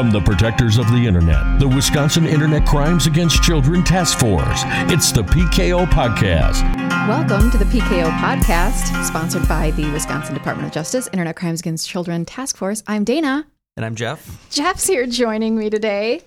From 0.00 0.10
the 0.10 0.20
protectors 0.22 0.78
of 0.78 0.90
the 0.90 1.06
internet, 1.06 1.60
the 1.60 1.68
Wisconsin 1.68 2.24
Internet 2.24 2.64
Crimes 2.64 3.06
Against 3.06 3.42
Children 3.42 3.84
Task 3.84 4.18
Force, 4.18 4.62
it's 4.90 5.12
the 5.12 5.20
PKO 5.20 5.84
Podcast. 5.88 6.62
Welcome 7.06 7.50
to 7.50 7.58
the 7.58 7.66
PKO 7.66 8.10
Podcast, 8.12 9.04
sponsored 9.04 9.46
by 9.46 9.72
the 9.72 9.90
Wisconsin 9.90 10.32
Department 10.32 10.68
of 10.68 10.72
Justice 10.72 11.06
Internet 11.08 11.36
Crimes 11.36 11.60
Against 11.60 11.86
Children 11.86 12.24
Task 12.24 12.56
Force. 12.56 12.82
I'm 12.86 13.04
Dana. 13.04 13.46
And 13.76 13.84
I'm 13.84 13.94
Jeff. 13.94 14.48
Jeff's 14.48 14.86
here 14.86 15.04
joining 15.04 15.54
me 15.54 15.68
today. 15.68 16.22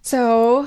So 0.00 0.66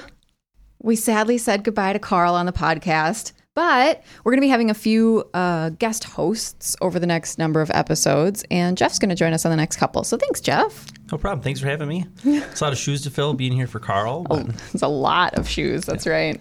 we 0.81 0.95
sadly 0.95 1.37
said 1.37 1.65
goodbye 1.65 1.91
to 1.91 1.99
Carl 1.99 2.35
on 2.35 2.45
the 2.45 2.53
podcast, 2.53 3.33
but 3.55 4.03
we're 4.23 4.31
going 4.33 4.41
to 4.41 4.45
be 4.45 4.49
having 4.49 4.69
a 4.69 4.75
few 4.75 5.23
uh, 5.33 5.69
guest 5.71 6.03
hosts 6.03 6.75
over 6.81 6.99
the 6.99 7.07
next 7.07 7.39
number 7.39 7.61
of 7.61 7.71
episodes, 7.71 8.43
and 8.51 8.77
Jeff's 8.77 8.99
going 8.99 9.09
to 9.09 9.15
join 9.15 9.33
us 9.33 9.45
on 9.45 9.49
the 9.51 9.57
next 9.57 9.77
couple. 9.77 10.03
So 10.03 10.17
thanks, 10.17 10.41
Jeff. 10.41 10.85
No 11.11 11.17
problem. 11.17 11.41
Thanks 11.41 11.59
for 11.59 11.67
having 11.67 11.87
me. 11.87 12.05
It's 12.23 12.61
a 12.61 12.63
lot 12.63 12.73
of 12.73 12.79
shoes 12.79 13.01
to 13.03 13.09
fill 13.09 13.33
being 13.33 13.53
here 13.53 13.67
for 13.67 13.79
Carl. 13.79 14.23
But 14.23 14.47
It's 14.73 14.83
a 14.83 14.87
lot 14.87 15.35
of 15.35 15.47
shoes. 15.49 15.85
That's 15.85 16.05
right. 16.05 16.39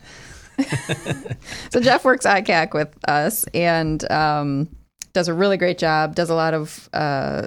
so 1.73 1.81
Jeff 1.81 2.05
works 2.05 2.27
at 2.27 2.45
CAC 2.45 2.75
with 2.75 2.97
us 3.09 3.45
and 3.55 4.09
um, 4.11 4.69
does 5.13 5.29
a 5.29 5.35
really 5.35 5.57
great 5.57 5.79
job. 5.79 6.15
Does 6.15 6.31
a 6.31 6.35
lot 6.35 6.55
of 6.55 6.89
uh, 6.93 7.47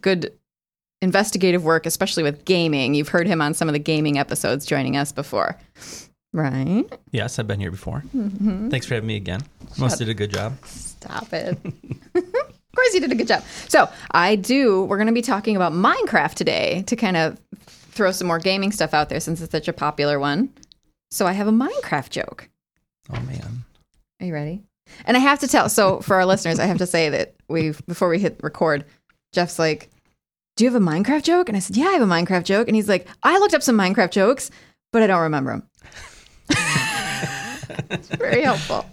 good 0.00 0.32
investigative 1.02 1.64
work, 1.64 1.86
especially 1.86 2.22
with 2.22 2.44
gaming. 2.44 2.94
You've 2.94 3.08
heard 3.08 3.26
him 3.26 3.40
on 3.40 3.54
some 3.54 3.68
of 3.68 3.72
the 3.72 3.78
gaming 3.78 4.18
episodes 4.18 4.66
joining 4.66 4.96
us 4.96 5.12
before, 5.12 5.56
right? 6.32 6.84
yes, 7.10 7.38
I've 7.38 7.46
been 7.46 7.60
here 7.60 7.70
before. 7.70 8.04
Mm-hmm. 8.14 8.68
Thanks 8.68 8.86
for 8.86 8.94
having 8.94 9.08
me 9.08 9.16
again. 9.16 9.40
Must 9.78 9.98
did 9.98 10.08
a 10.08 10.14
good 10.14 10.30
job. 10.30 10.56
Stop 10.64 11.32
it. 11.32 11.58
of 12.14 12.32
course, 12.74 12.94
you 12.94 13.00
did 13.00 13.12
a 13.12 13.14
good 13.14 13.28
job. 13.28 13.42
So, 13.68 13.88
I 14.10 14.36
do. 14.36 14.84
We're 14.84 14.96
going 14.96 15.08
to 15.08 15.12
be 15.12 15.22
talking 15.22 15.56
about 15.56 15.72
Minecraft 15.72 16.34
today 16.34 16.82
to 16.86 16.96
kind 16.96 17.16
of 17.16 17.38
throw 17.66 18.12
some 18.12 18.26
more 18.26 18.38
gaming 18.38 18.72
stuff 18.72 18.94
out 18.94 19.08
there 19.08 19.20
since 19.20 19.40
it's 19.40 19.52
such 19.52 19.68
a 19.68 19.72
popular 19.72 20.18
one. 20.18 20.50
So, 21.10 21.26
I 21.26 21.32
have 21.32 21.48
a 21.48 21.52
Minecraft 21.52 22.10
joke. 22.10 22.48
Oh 23.10 23.20
man. 23.20 23.64
Are 24.20 24.26
you 24.26 24.34
ready? 24.34 24.62
And 25.04 25.16
I 25.16 25.20
have 25.20 25.40
to 25.40 25.48
tell. 25.48 25.68
So, 25.68 26.00
for 26.00 26.16
our 26.16 26.26
listeners, 26.26 26.58
I 26.58 26.66
have 26.66 26.78
to 26.78 26.86
say 26.86 27.08
that 27.10 27.34
we 27.48 27.72
before 27.86 28.08
we 28.08 28.18
hit 28.18 28.40
record, 28.42 28.84
Jeff's 29.32 29.58
like, 29.58 29.90
"Do 30.56 30.64
you 30.64 30.70
have 30.70 30.80
a 30.80 30.84
Minecraft 30.84 31.22
joke?" 31.22 31.48
And 31.48 31.56
I 31.56 31.60
said, 31.60 31.76
"Yeah, 31.76 31.86
I 31.86 31.92
have 31.92 32.02
a 32.02 32.06
Minecraft 32.06 32.44
joke." 32.44 32.68
And 32.68 32.76
he's 32.76 32.88
like, 32.88 33.06
"I 33.22 33.38
looked 33.38 33.54
up 33.54 33.62
some 33.62 33.76
Minecraft 33.76 34.10
jokes, 34.10 34.50
but 34.92 35.02
I 35.02 35.06
don't 35.06 35.22
remember 35.22 35.52
them." 35.52 35.68
It's 36.50 38.08
very 38.08 38.42
helpful. 38.42 38.86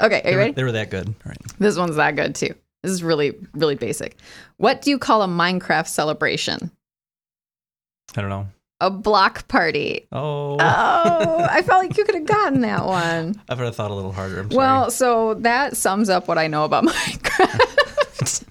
Okay, 0.00 0.20
are 0.20 0.22
They 0.22 0.30
you 0.30 0.36
were, 0.36 0.38
ready? 0.38 0.52
they 0.52 0.64
were 0.64 0.72
that 0.72 0.90
good. 0.90 1.08
All 1.08 1.14
right. 1.26 1.38
This 1.58 1.76
one's 1.76 1.96
that 1.96 2.16
good 2.16 2.34
too. 2.34 2.54
This 2.82 2.92
is 2.92 3.02
really, 3.02 3.34
really 3.54 3.74
basic. 3.74 4.16
What 4.56 4.82
do 4.82 4.90
you 4.90 4.98
call 4.98 5.22
a 5.22 5.26
Minecraft 5.26 5.88
celebration? 5.88 6.70
I 8.16 8.20
don't 8.20 8.30
know. 8.30 8.46
A 8.80 8.90
block 8.90 9.48
party. 9.48 10.06
Oh, 10.12 10.56
Oh, 10.60 11.46
I 11.50 11.62
felt 11.62 11.82
like 11.84 11.98
you 11.98 12.04
could 12.04 12.14
have 12.14 12.26
gotten 12.26 12.60
that 12.60 12.86
one. 12.86 13.40
I 13.48 13.54
would 13.54 13.64
have 13.64 13.74
thought 13.76 13.90
a 13.90 13.94
little 13.94 14.12
harder. 14.12 14.38
I'm 14.40 14.50
sorry. 14.50 14.56
Well, 14.56 14.90
so 14.90 15.34
that 15.34 15.76
sums 15.76 16.08
up 16.08 16.28
what 16.28 16.38
I 16.38 16.46
know 16.46 16.64
about 16.64 16.84
Minecraft. 16.86 18.44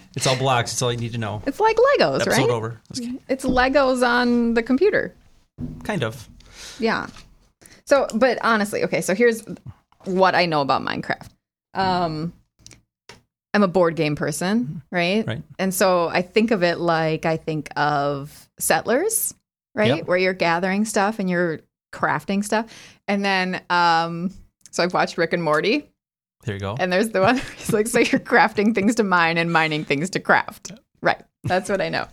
it's 0.16 0.26
all 0.26 0.36
blocks. 0.36 0.72
It's 0.72 0.80
all 0.82 0.92
you 0.92 0.98
need 0.98 1.12
to 1.12 1.18
know. 1.18 1.42
it's 1.46 1.58
like 1.60 1.76
Legos, 1.76 2.20
Episode 2.20 2.30
right? 2.42 2.50
over. 2.50 2.80
It's 3.28 3.44
Legos 3.44 4.06
on 4.06 4.54
the 4.54 4.62
computer. 4.62 5.14
Kind 5.82 6.04
of. 6.04 6.28
Yeah. 6.78 7.08
So, 7.90 8.06
but 8.14 8.38
honestly, 8.42 8.84
okay, 8.84 9.00
so 9.00 9.16
here's 9.16 9.44
what 10.04 10.36
I 10.36 10.46
know 10.46 10.60
about 10.60 10.80
Minecraft. 10.82 11.28
Um 11.74 12.32
I'm 13.52 13.64
a 13.64 13.68
board 13.68 13.96
game 13.96 14.14
person, 14.14 14.80
right? 14.92 15.26
Right. 15.26 15.42
And 15.58 15.74
so 15.74 16.06
I 16.08 16.22
think 16.22 16.52
of 16.52 16.62
it 16.62 16.78
like 16.78 17.26
I 17.26 17.36
think 17.36 17.68
of 17.76 18.48
Settlers, 18.60 19.34
right? 19.74 19.96
Yep. 19.96 20.06
Where 20.06 20.16
you're 20.18 20.34
gathering 20.34 20.84
stuff 20.84 21.18
and 21.18 21.28
you're 21.28 21.58
crafting 21.92 22.44
stuff. 22.44 22.72
And 23.08 23.24
then 23.24 23.60
um 23.70 24.30
so 24.70 24.84
I've 24.84 24.94
watched 24.94 25.18
Rick 25.18 25.32
and 25.32 25.42
Morty 25.42 25.90
There 26.44 26.54
you 26.54 26.60
go. 26.60 26.76
and 26.78 26.92
there's 26.92 27.08
the 27.10 27.20
one 27.22 27.36
where 27.38 27.54
he's 27.56 27.72
like, 27.72 27.88
so 27.88 27.98
you're 27.98 28.20
crafting 28.34 28.72
things 28.72 28.94
to 28.96 29.02
mine 29.02 29.36
and 29.36 29.52
mining 29.52 29.84
things 29.84 30.10
to 30.10 30.20
craft. 30.20 30.70
Right. 31.02 31.20
That's 31.44 31.68
what 31.68 31.80
I 31.80 31.88
know. 31.88 32.06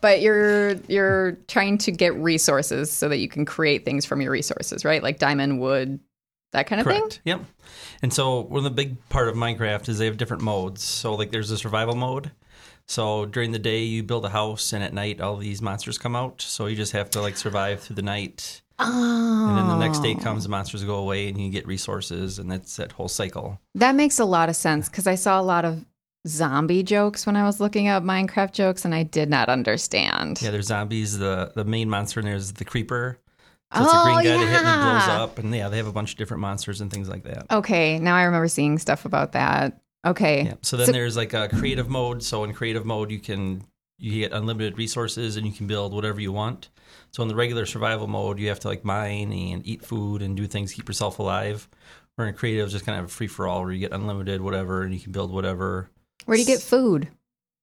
but 0.00 0.20
you're 0.20 0.74
you're 0.88 1.32
trying 1.48 1.78
to 1.78 1.92
get 1.92 2.14
resources 2.14 2.92
so 2.92 3.08
that 3.08 3.18
you 3.18 3.28
can 3.28 3.44
create 3.44 3.84
things 3.84 4.04
from 4.04 4.20
your 4.20 4.30
resources, 4.30 4.84
right? 4.84 5.02
Like 5.02 5.18
diamond, 5.18 5.60
wood, 5.60 5.98
that 6.52 6.66
kind 6.66 6.80
of 6.80 6.86
thing. 6.86 7.00
Correct. 7.00 7.20
Yep. 7.24 7.44
And 8.02 8.12
so 8.12 8.40
one 8.40 8.58
of 8.58 8.64
the 8.64 8.70
big 8.70 9.08
part 9.08 9.28
of 9.28 9.34
Minecraft 9.34 9.88
is 9.88 9.98
they 9.98 10.06
have 10.06 10.16
different 10.16 10.42
modes. 10.42 10.84
So 10.84 11.14
like 11.14 11.30
there's 11.30 11.50
a 11.50 11.58
survival 11.58 11.96
mode. 11.96 12.30
So 12.86 13.26
during 13.26 13.50
the 13.52 13.58
day 13.58 13.82
you 13.82 14.02
build 14.02 14.24
a 14.24 14.30
house 14.30 14.72
and 14.72 14.82
at 14.82 14.94
night 14.94 15.20
all 15.20 15.36
these 15.36 15.60
monsters 15.60 15.98
come 15.98 16.16
out. 16.16 16.40
So 16.40 16.66
you 16.66 16.76
just 16.76 16.92
have 16.92 17.10
to 17.10 17.20
like 17.20 17.36
survive 17.36 17.80
through 17.80 17.96
the 17.96 18.02
night. 18.02 18.62
Oh. 18.78 19.46
And 19.48 19.58
then 19.58 19.66
the 19.66 19.78
next 19.78 20.00
day 20.00 20.14
oh. 20.16 20.22
comes, 20.22 20.44
the 20.44 20.48
monsters 20.48 20.84
go 20.84 20.96
away, 20.96 21.28
and 21.28 21.40
you 21.40 21.50
get 21.50 21.66
resources, 21.66 22.38
and 22.38 22.48
that's 22.48 22.76
that 22.76 22.92
whole 22.92 23.08
cycle. 23.08 23.60
That 23.74 23.96
makes 23.96 24.20
a 24.20 24.24
lot 24.24 24.48
of 24.48 24.54
sense 24.56 24.88
because 24.88 25.08
I 25.08 25.16
saw 25.16 25.40
a 25.40 25.42
lot 25.42 25.64
of 25.64 25.84
zombie 26.26 26.82
jokes 26.82 27.26
when 27.26 27.36
I 27.36 27.44
was 27.44 27.60
looking 27.60 27.88
up 27.88 28.02
Minecraft 28.02 28.52
jokes 28.52 28.84
and 28.84 28.94
I 28.94 29.02
did 29.02 29.28
not 29.30 29.48
understand. 29.48 30.40
Yeah, 30.42 30.50
there's 30.50 30.66
zombies. 30.66 31.18
The 31.18 31.52
the 31.54 31.64
main 31.64 31.88
monster 31.88 32.20
in 32.20 32.26
there 32.26 32.34
is 32.34 32.52
the 32.54 32.64
creeper. 32.64 33.18
So 33.74 33.82
it's 33.82 33.92
a 33.92 33.96
Oh, 33.98 34.04
green 34.04 34.16
guy 34.16 34.22
that 34.38 34.38
hit 34.48 34.64
and 34.64 34.82
blows 34.82 35.06
yeah. 35.06 35.22
up, 35.22 35.38
and 35.38 35.54
yeah, 35.54 35.68
they 35.68 35.76
have 35.76 35.86
a 35.86 35.92
bunch 35.92 36.12
of 36.12 36.16
different 36.18 36.40
monsters 36.40 36.80
and 36.80 36.90
things 36.90 37.08
like 37.08 37.24
that. 37.24 37.46
Okay, 37.50 37.98
now 37.98 38.16
I 38.16 38.22
remember 38.24 38.48
seeing 38.48 38.78
stuff 38.78 39.04
about 39.04 39.32
that. 39.32 39.78
Okay. 40.06 40.44
Yeah. 40.44 40.54
So 40.62 40.76
then 40.78 40.92
there's 40.92 41.16
like 41.16 41.34
a 41.34 41.48
creative 41.48 41.88
mode. 41.88 42.22
So 42.22 42.44
in 42.44 42.54
creative 42.54 42.86
mode, 42.86 43.10
you 43.10 43.18
can 43.18 43.62
you 43.98 44.20
get 44.20 44.32
unlimited 44.32 44.78
resources 44.78 45.36
and 45.36 45.46
you 45.46 45.52
can 45.52 45.66
build 45.66 45.92
whatever 45.92 46.20
you 46.20 46.32
want. 46.32 46.68
So 47.10 47.22
in 47.22 47.28
the 47.28 47.34
regular 47.34 47.66
survival 47.66 48.06
mode, 48.06 48.38
you 48.38 48.48
have 48.48 48.60
to 48.60 48.68
like 48.68 48.84
mine 48.84 49.32
and 49.32 49.66
eat 49.66 49.84
food 49.84 50.22
and 50.22 50.36
do 50.36 50.46
things 50.46 50.70
to 50.70 50.76
keep 50.76 50.88
yourself 50.88 51.18
alive. 51.18 51.68
Or 52.16 52.26
in 52.26 52.34
creative, 52.34 52.70
just 52.70 52.86
kind 52.86 52.98
of 52.98 53.06
a 53.06 53.08
free 53.08 53.26
for 53.26 53.46
all 53.48 53.62
where 53.62 53.72
you 53.72 53.80
get 53.80 53.92
unlimited 53.92 54.40
whatever 54.40 54.82
and 54.82 54.94
you 54.94 55.00
can 55.00 55.12
build 55.12 55.32
whatever. 55.32 55.90
Where 56.26 56.36
do 56.36 56.42
you 56.42 56.46
get 56.46 56.60
food? 56.60 57.08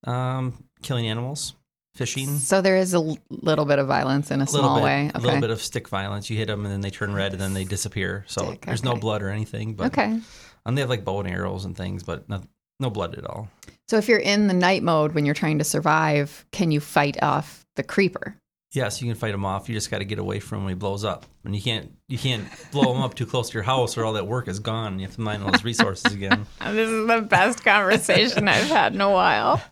Um, 0.05 0.63
killing 0.81 1.07
animals, 1.07 1.55
fishing. 1.95 2.38
So 2.38 2.61
there 2.61 2.77
is 2.77 2.93
a 2.93 2.97
l- 2.97 3.17
little 3.29 3.66
bit 3.66 3.79
of 3.79 3.88
violence 3.88 4.31
in 4.31 4.39
a 4.41 4.43
A 4.43 4.47
small 4.47 4.77
bit, 4.77 4.83
way. 4.83 5.05
a 5.13 5.17
Okay. 5.17 5.25
little 5.25 5.41
bit 5.41 5.49
of 5.49 5.61
stick 5.61 5.88
violence. 5.89 6.29
You 6.29 6.38
hit 6.38 6.47
them 6.47 6.63
and 6.66 6.73
then 6.73 6.81
they 6.81 6.89
turn 6.89 7.13
red 7.13 7.31
and 7.33 7.41
then 7.41 7.53
they 7.53 7.63
disappear. 7.63 8.23
So 8.27 8.55
there's 8.66 8.83
no 8.83 8.95
blood 8.95 9.21
or 9.21 9.29
anything. 9.29 9.73
But 9.73 9.88
okay. 9.88 10.19
and 10.66 10.77
they 10.77 10.81
have 10.81 10.89
like 10.89 11.03
bow 11.05 11.19
and 11.21 11.29
arrows 11.29 11.66
and 11.66 11.75
things, 11.75 12.03
but 12.03 12.27
no, 12.29 12.41
no 12.79 12.89
blood 12.89 13.16
at 13.16 13.25
all. 13.25 13.49
So 13.88 13.97
if 13.97 14.07
you're 14.07 14.19
in 14.19 14.47
the 14.47 14.53
night 14.53 14.83
mode 14.83 15.13
when 15.13 15.25
you're 15.25 15.35
trying 15.35 15.59
to 15.59 15.63
survive, 15.63 16.45
can 16.51 16.72
you 16.72 16.79
fight 16.79 17.22
off 17.22 17.66
the 17.75 17.83
creeper? 17.83 18.35
Yes, 18.75 19.01
you 19.01 19.07
can 19.07 19.15
fight 19.15 19.33
him 19.33 19.45
off. 19.45 19.69
You 19.69 19.75
just 19.75 19.89
got 19.89 19.99
to 19.99 20.05
get 20.05 20.19
away 20.19 20.39
from 20.39 20.59
him 20.59 20.63
when 20.65 20.71
he 20.71 20.75
blows 20.75 21.03
up, 21.03 21.25
and 21.43 21.55
you 21.55 21.61
can't 21.61 21.91
you 22.07 22.17
can't 22.17 22.45
blow 22.71 22.93
him 22.93 23.01
up 23.01 23.13
too 23.15 23.25
close 23.25 23.49
to 23.49 23.53
your 23.53 23.63
house, 23.63 23.97
or 23.97 24.05
all 24.05 24.13
that 24.13 24.27
work 24.27 24.47
is 24.47 24.59
gone. 24.59 24.99
You 24.99 25.05
have 25.07 25.15
to 25.15 25.21
mine 25.21 25.41
all 25.41 25.51
his 25.51 25.63
resources 25.63 26.13
again. 26.13 26.45
This 26.65 26.89
is 26.89 27.07
the 27.07 27.21
best 27.21 27.63
conversation 27.63 28.47
I've 28.47 28.67
had 28.67 28.93
in 28.93 29.01
a 29.01 29.09
while. 29.11 29.61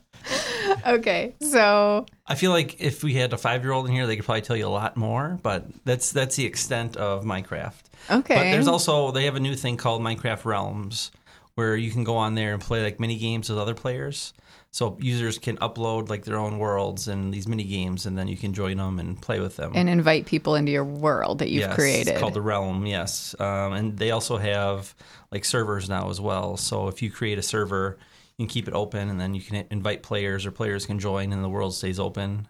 Okay, 0.86 1.34
so 1.40 2.04
I 2.26 2.34
feel 2.34 2.50
like 2.50 2.80
if 2.80 3.04
we 3.04 3.14
had 3.14 3.32
a 3.32 3.38
five 3.38 3.62
year 3.62 3.72
old 3.72 3.86
in 3.86 3.92
here, 3.92 4.06
they 4.06 4.16
could 4.16 4.24
probably 4.24 4.40
tell 4.42 4.56
you 4.56 4.66
a 4.66 4.68
lot 4.68 4.96
more. 4.96 5.38
But 5.42 5.66
that's 5.84 6.12
that's 6.12 6.36
the 6.36 6.44
extent 6.46 6.96
of 6.96 7.24
Minecraft. 7.24 7.74
okay, 8.10 8.34
But 8.34 8.42
there's 8.44 8.68
also 8.68 9.10
they 9.10 9.24
have 9.26 9.36
a 9.36 9.40
new 9.40 9.54
thing 9.54 9.76
called 9.76 10.00
Minecraft 10.02 10.44
Realms, 10.44 11.10
where 11.54 11.76
you 11.76 11.90
can 11.90 12.04
go 12.04 12.16
on 12.16 12.34
there 12.34 12.52
and 12.52 12.62
play 12.62 12.82
like 12.82 12.98
mini 12.98 13.16
games 13.16 13.48
with 13.48 13.58
other 13.58 13.74
players. 13.74 14.32
So 14.70 14.96
users 15.00 15.38
can 15.38 15.56
upload 15.58 16.08
like 16.08 16.24
their 16.24 16.36
own 16.36 16.58
worlds 16.58 17.06
and 17.06 17.32
these 17.32 17.46
mini 17.46 17.62
games, 17.62 18.06
and 18.06 18.18
then 18.18 18.26
you 18.26 18.36
can 18.36 18.52
join 18.52 18.78
them 18.78 18.98
and 18.98 19.20
play 19.20 19.38
with 19.38 19.56
them. 19.56 19.72
and 19.76 19.88
invite 19.88 20.26
people 20.26 20.56
into 20.56 20.72
your 20.72 20.84
world 20.84 21.38
that 21.38 21.50
you've 21.50 21.60
yes, 21.60 21.74
created. 21.76 22.08
It's 22.08 22.20
called 22.20 22.34
the 22.34 22.42
Realm, 22.42 22.84
yes. 22.84 23.36
Um, 23.38 23.72
and 23.72 23.96
they 23.96 24.10
also 24.10 24.36
have 24.36 24.92
like 25.30 25.44
servers 25.44 25.88
now 25.88 26.10
as 26.10 26.20
well. 26.20 26.56
So 26.56 26.88
if 26.88 27.02
you 27.02 27.10
create 27.10 27.38
a 27.38 27.42
server, 27.42 27.98
you 28.36 28.46
can 28.46 28.52
keep 28.52 28.66
it 28.66 28.74
open, 28.74 29.08
and 29.08 29.20
then 29.20 29.32
you 29.34 29.42
can 29.42 29.64
invite 29.70 30.02
players, 30.02 30.44
or 30.44 30.50
players 30.50 30.86
can 30.86 30.98
join, 30.98 31.32
and 31.32 31.44
the 31.44 31.48
world 31.48 31.72
stays 31.72 32.00
open 32.00 32.48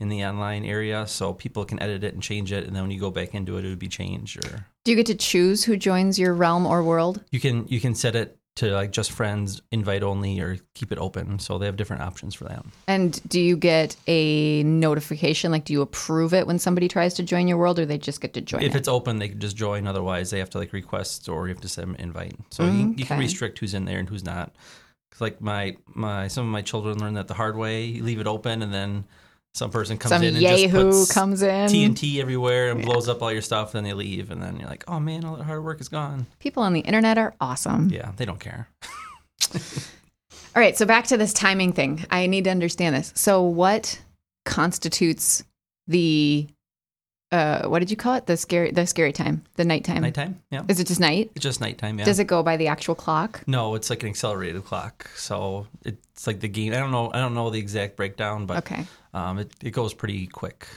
in 0.00 0.08
the 0.08 0.24
online 0.24 0.64
area. 0.64 1.06
So 1.06 1.32
people 1.32 1.64
can 1.64 1.80
edit 1.80 2.04
it 2.04 2.14
and 2.14 2.22
change 2.22 2.52
it, 2.52 2.64
and 2.66 2.74
then 2.74 2.82
when 2.82 2.90
you 2.90 3.00
go 3.00 3.10
back 3.10 3.34
into 3.34 3.56
it, 3.58 3.64
it 3.64 3.68
would 3.68 3.78
be 3.78 3.88
changed. 3.88 4.44
Or 4.44 4.66
Do 4.84 4.90
you 4.92 4.96
get 4.96 5.06
to 5.06 5.14
choose 5.14 5.64
who 5.64 5.76
joins 5.76 6.18
your 6.18 6.34
realm 6.34 6.66
or 6.66 6.82
world? 6.82 7.22
you 7.30 7.40
can 7.40 7.66
you 7.68 7.80
can 7.80 7.94
set 7.94 8.14
it 8.14 8.36
to 8.56 8.72
like 8.72 8.90
just 8.90 9.12
friends, 9.12 9.60
invite 9.70 10.02
only, 10.02 10.40
or 10.40 10.56
keep 10.74 10.90
it 10.90 10.96
open. 10.98 11.38
So 11.38 11.58
they 11.58 11.66
have 11.66 11.76
different 11.76 12.00
options 12.00 12.34
for 12.34 12.44
that. 12.44 12.64
And 12.88 13.20
do 13.28 13.38
you 13.38 13.54
get 13.54 13.96
a 14.06 14.62
notification? 14.62 15.52
Like, 15.52 15.66
do 15.66 15.74
you 15.74 15.82
approve 15.82 16.32
it 16.32 16.46
when 16.46 16.58
somebody 16.58 16.88
tries 16.88 17.12
to 17.14 17.22
join 17.22 17.48
your 17.48 17.58
world, 17.58 17.78
or 17.78 17.84
they 17.84 17.98
just 17.98 18.22
get 18.22 18.32
to 18.32 18.40
join 18.40 18.62
If 18.62 18.74
it? 18.74 18.78
it's 18.78 18.88
open, 18.88 19.18
they 19.18 19.28
can 19.28 19.40
just 19.40 19.56
join. 19.58 19.86
Otherwise, 19.86 20.30
they 20.30 20.38
have 20.38 20.48
to 20.50 20.58
like 20.58 20.72
request 20.72 21.28
or 21.28 21.46
you 21.48 21.52
have 21.54 21.60
to 21.62 21.68
send 21.68 21.90
an 21.90 21.96
invite. 21.96 22.34
So 22.50 22.64
you, 22.64 22.94
you 22.96 23.04
can 23.04 23.18
restrict 23.18 23.58
who's 23.58 23.74
in 23.74 23.84
there 23.84 23.98
and 23.98 24.08
who's 24.08 24.24
not. 24.24 24.54
'Cause, 25.12 25.20
like 25.20 25.40
my 25.42 25.76
my 25.94 26.28
some 26.28 26.46
of 26.46 26.50
my 26.50 26.62
children 26.62 26.98
learn 26.98 27.12
that 27.14 27.28
the 27.28 27.34
hard 27.34 27.56
way. 27.58 27.84
You 27.84 28.02
leave 28.04 28.20
it 28.20 28.26
open, 28.26 28.62
and 28.62 28.72
then 28.72 29.04
some 29.56 29.70
person 29.70 29.96
comes 29.96 30.10
Some 30.10 30.22
in 30.22 30.36
and 30.36 30.42
just 30.42 30.70
puts 30.70 31.12
comes 31.14 31.42
in. 31.42 31.70
TNT 31.70 32.20
everywhere 32.20 32.70
and 32.70 32.82
blows 32.82 33.08
up 33.08 33.22
all 33.22 33.32
your 33.32 33.40
stuff. 33.40 33.72
Then 33.72 33.84
they 33.84 33.94
leave, 33.94 34.30
and 34.30 34.42
then 34.42 34.58
you're 34.58 34.68
like, 34.68 34.84
oh 34.86 35.00
man, 35.00 35.24
all 35.24 35.36
that 35.36 35.44
hard 35.44 35.64
work 35.64 35.80
is 35.80 35.88
gone. 35.88 36.26
People 36.40 36.62
on 36.62 36.74
the 36.74 36.80
internet 36.80 37.16
are 37.16 37.34
awesome. 37.40 37.88
Yeah, 37.88 38.12
they 38.16 38.26
don't 38.26 38.38
care. 38.38 38.68
All 39.54 40.62
right, 40.62 40.76
so 40.76 40.86
back 40.86 41.06
to 41.08 41.18
this 41.18 41.34
timing 41.34 41.72
thing. 41.72 42.04
I 42.10 42.26
need 42.26 42.44
to 42.44 42.50
understand 42.50 42.96
this. 42.96 43.12
So, 43.14 43.42
what 43.42 44.00
constitutes 44.46 45.44
the 45.86 46.46
uh 47.32 47.66
what 47.68 47.80
did 47.80 47.90
you 47.90 47.96
call 47.96 48.14
it? 48.14 48.26
The 48.26 48.36
scary 48.36 48.70
the 48.70 48.86
scary 48.86 49.12
time, 49.12 49.42
the 49.56 49.64
nighttime. 49.64 50.02
Nighttime? 50.02 50.40
Yeah. 50.50 50.62
Is 50.68 50.78
it 50.80 50.86
just 50.86 51.00
night? 51.00 51.30
It's 51.34 51.42
just 51.42 51.60
nighttime, 51.60 51.98
yeah. 51.98 52.04
Does 52.04 52.18
it 52.18 52.26
go 52.26 52.42
by 52.42 52.56
the 52.56 52.68
actual 52.68 52.94
clock? 52.94 53.42
no, 53.46 53.74
it's 53.74 53.90
like 53.90 54.02
an 54.02 54.08
accelerated 54.08 54.64
clock. 54.64 55.08
So 55.16 55.66
it's 55.84 56.26
like 56.26 56.40
the 56.40 56.48
game. 56.48 56.72
I 56.72 56.76
don't 56.76 56.92
know. 56.92 57.10
I 57.12 57.18
don't 57.18 57.34
know 57.34 57.50
the 57.50 57.58
exact 57.58 57.96
breakdown, 57.96 58.46
but 58.46 58.58
Okay. 58.58 58.86
um, 59.12 59.38
it, 59.38 59.52
it 59.62 59.70
goes 59.72 59.92
pretty 59.94 60.26
quick. 60.28 60.68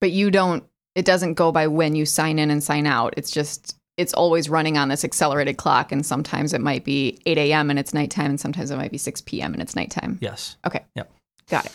But 0.00 0.10
you 0.12 0.30
don't 0.30 0.64
it 0.94 1.04
doesn't 1.04 1.34
go 1.34 1.52
by 1.52 1.68
when 1.68 1.94
you 1.94 2.04
sign 2.06 2.38
in 2.38 2.50
and 2.50 2.62
sign 2.62 2.86
out. 2.86 3.14
It's 3.16 3.30
just 3.30 3.76
it's 3.96 4.12
always 4.14 4.48
running 4.48 4.76
on 4.78 4.88
this 4.88 5.04
accelerated 5.04 5.56
clock 5.56 5.90
and 5.90 6.04
sometimes 6.06 6.52
it 6.52 6.60
might 6.60 6.84
be 6.84 7.18
8 7.26 7.36
a.m. 7.38 7.68
and 7.70 7.78
it's 7.80 7.92
nighttime 7.92 8.26
and 8.30 8.38
sometimes 8.40 8.70
it 8.70 8.76
might 8.76 8.92
be 8.92 8.98
6 8.98 9.22
p.m. 9.22 9.54
and 9.54 9.60
it's 9.62 9.74
nighttime. 9.74 10.18
Yes. 10.20 10.56
Okay. 10.66 10.84
Yep. 10.94 11.10
Got 11.50 11.66
it. 11.66 11.72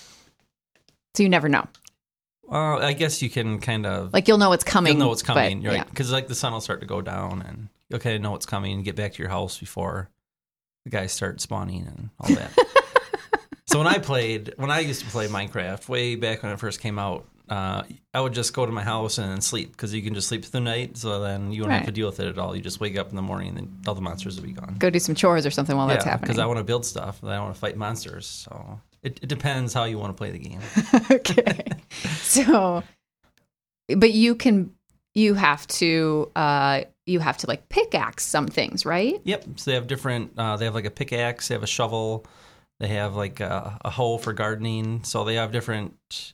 So 1.15 1.23
you 1.23 1.29
never 1.29 1.49
know. 1.49 1.67
Well, 2.43 2.83
I 2.83 2.93
guess 2.93 3.21
you 3.21 3.29
can 3.29 3.59
kind 3.59 3.85
of 3.85 4.13
Like 4.13 4.27
you'll 4.27 4.37
know 4.37 4.53
it's 4.53 4.63
coming. 4.63 4.93
you'll 4.93 4.99
know 4.99 5.07
what's 5.09 5.23
but, 5.23 5.33
coming, 5.33 5.63
right? 5.63 5.75
yeah. 5.75 5.83
Because 5.85 6.11
like 6.11 6.27
the 6.27 6.35
sun 6.35 6.53
will 6.53 6.61
start 6.61 6.81
to 6.81 6.85
go 6.85 7.01
down, 7.01 7.41
and 7.41 7.69
you'll 7.89 7.99
kind 7.99 8.15
of 8.15 8.21
know 8.21 8.31
what's 8.31 8.45
coming 8.45 8.73
and 8.73 8.83
get 8.83 8.95
back 8.95 9.13
to 9.13 9.19
your 9.19 9.29
house 9.29 9.57
before 9.57 10.09
the 10.83 10.89
guys 10.89 11.11
start 11.11 11.39
spawning 11.41 11.87
and 11.87 12.09
all 12.19 12.35
that. 12.35 12.51
so 13.65 13.77
when 13.77 13.87
I 13.87 13.97
played, 13.97 14.53
when 14.57 14.69
I 14.69 14.79
used 14.79 15.01
to 15.01 15.07
play 15.07 15.27
Minecraft 15.27 15.87
way 15.87 16.15
back 16.15 16.43
when 16.43 16.51
it 16.51 16.59
first 16.59 16.81
came 16.81 16.99
out, 16.99 17.25
uh, 17.49 17.83
I 18.13 18.21
would 18.21 18.33
just 18.33 18.53
go 18.53 18.65
to 18.65 18.71
my 18.71 18.83
house 18.83 19.17
and 19.17 19.43
sleep 19.43 19.71
because 19.71 19.93
you 19.93 20.01
can 20.01 20.13
just 20.13 20.27
sleep 20.27 20.43
through 20.43 20.59
the 20.59 20.61
night. 20.61 20.97
So 20.97 21.19
then 21.19 21.51
you 21.51 21.61
don't 21.61 21.71
have 21.71 21.85
to 21.85 21.91
deal 21.91 22.07
with 22.07 22.19
it 22.19 22.27
at 22.27 22.37
all. 22.37 22.55
You 22.55 22.61
just 22.61 22.79
wake 22.79 22.97
up 22.97 23.09
in 23.09 23.15
the 23.15 23.21
morning 23.21 23.49
and 23.49 23.57
then 23.57 23.81
all 23.87 23.95
the 23.95 24.01
monsters 24.01 24.37
will 24.37 24.47
be 24.47 24.53
gone. 24.53 24.75
Go 24.79 24.89
do 24.89 24.99
some 24.99 25.15
chores 25.15 25.45
or 25.45 25.51
something 25.51 25.75
while 25.75 25.87
that's 25.87 26.05
happening. 26.05 26.27
because 26.27 26.39
I 26.39 26.45
want 26.45 26.59
to 26.59 26.63
build 26.63 26.85
stuff. 26.85 27.21
and 27.21 27.31
I 27.31 27.39
want 27.39 27.53
to 27.53 27.59
fight 27.59 27.77
monsters. 27.77 28.25
So 28.25 28.79
it, 29.03 29.19
it 29.21 29.27
depends 29.27 29.73
how 29.73 29.83
you 29.83 29.99
want 29.99 30.13
to 30.13 30.17
play 30.17 30.31
the 30.31 30.39
game. 30.39 30.59
okay. 31.11 31.63
so, 32.21 32.83
but 33.95 34.13
you 34.13 34.35
can, 34.35 34.73
you 35.13 35.33
have 35.33 35.67
to, 35.67 36.31
uh, 36.35 36.83
you 37.05 37.19
have 37.19 37.37
to 37.37 37.47
like 37.47 37.69
pickaxe 37.69 38.25
some 38.25 38.47
things, 38.47 38.85
right? 38.85 39.19
Yep. 39.23 39.45
So 39.57 39.71
they 39.71 39.75
have 39.75 39.87
different. 39.87 40.33
Uh, 40.37 40.57
they 40.57 40.65
have 40.65 40.75
like 40.75 40.85
a 40.85 40.91
pickaxe. 40.91 41.47
They 41.47 41.55
have 41.55 41.63
a 41.63 41.67
shovel. 41.67 42.25
They 42.79 42.87
have 42.89 43.15
like 43.15 43.39
a, 43.39 43.77
a 43.83 43.89
hoe 43.89 44.17
for 44.17 44.33
gardening. 44.33 45.03
So 45.03 45.23
they 45.23 45.35
have 45.35 45.51
different 45.51 46.33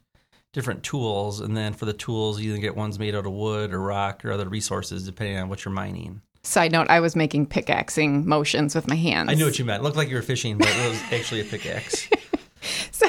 different 0.53 0.83
tools. 0.83 1.41
And 1.41 1.55
then 1.55 1.73
for 1.73 1.85
the 1.85 1.93
tools, 1.93 2.39
you 2.39 2.51
either 2.51 2.61
get 2.61 2.75
ones 2.75 2.99
made 2.99 3.15
out 3.15 3.25
of 3.25 3.31
wood 3.31 3.73
or 3.73 3.79
rock 3.79 4.25
or 4.25 4.31
other 4.31 4.49
resources, 4.49 5.05
depending 5.05 5.37
on 5.37 5.49
what 5.49 5.65
you're 5.65 5.73
mining. 5.73 6.21
Side 6.43 6.71
note: 6.71 6.89
I 6.89 6.99
was 6.99 7.15
making 7.15 7.47
pickaxing 7.47 8.27
motions 8.27 8.75
with 8.75 8.87
my 8.87 8.95
hands. 8.95 9.29
I 9.29 9.33
knew 9.33 9.45
what 9.45 9.59
you 9.59 9.65
meant. 9.65 9.81
It 9.81 9.83
looked 9.83 9.97
like 9.97 10.09
you 10.09 10.15
were 10.15 10.21
fishing, 10.21 10.57
but 10.57 10.69
it 10.69 10.89
was 10.89 11.01
actually 11.11 11.41
a 11.41 11.45
pickaxe. 11.45 12.09
So, 12.91 13.07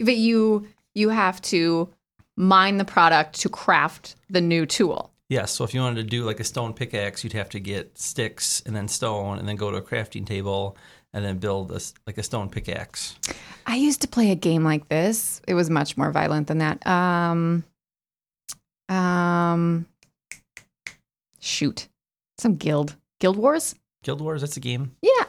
but 0.00 0.16
you 0.16 0.66
you 0.98 1.08
have 1.10 1.40
to 1.42 1.88
mine 2.36 2.76
the 2.78 2.84
product 2.84 3.40
to 3.40 3.48
craft 3.48 4.16
the 4.28 4.40
new 4.40 4.66
tool. 4.66 5.10
yes. 5.28 5.50
So 5.52 5.64
if 5.64 5.72
you 5.74 5.80
wanted 5.80 6.02
to 6.02 6.08
do 6.08 6.24
like 6.24 6.40
a 6.40 6.44
stone 6.44 6.72
pickaxe, 6.74 7.24
you'd 7.24 7.32
have 7.32 7.50
to 7.50 7.60
get 7.60 7.98
sticks 7.98 8.62
and 8.66 8.74
then 8.76 8.88
stone, 8.88 9.38
and 9.38 9.48
then 9.48 9.56
go 9.56 9.70
to 9.70 9.76
a 9.76 9.82
crafting 9.82 10.26
table 10.26 10.76
and 11.12 11.24
then 11.24 11.38
build 11.38 11.72
a, 11.72 11.80
like 12.06 12.18
a 12.18 12.22
stone 12.22 12.48
pickaxe. 12.50 13.16
I 13.66 13.76
used 13.76 14.02
to 14.02 14.08
play 14.08 14.30
a 14.30 14.34
game 14.34 14.62
like 14.64 14.88
this. 14.88 15.40
It 15.48 15.54
was 15.54 15.70
much 15.70 15.96
more 15.96 16.10
violent 16.10 16.48
than 16.48 16.58
that. 16.58 16.86
Um, 16.86 17.64
um, 18.88 19.86
shoot, 21.40 21.88
some 22.36 22.56
guild, 22.56 22.96
guild 23.20 23.36
wars. 23.36 23.74
Guild 24.04 24.20
Wars. 24.20 24.42
That's 24.42 24.56
a 24.56 24.60
game. 24.60 24.92
Yeah. 25.02 25.24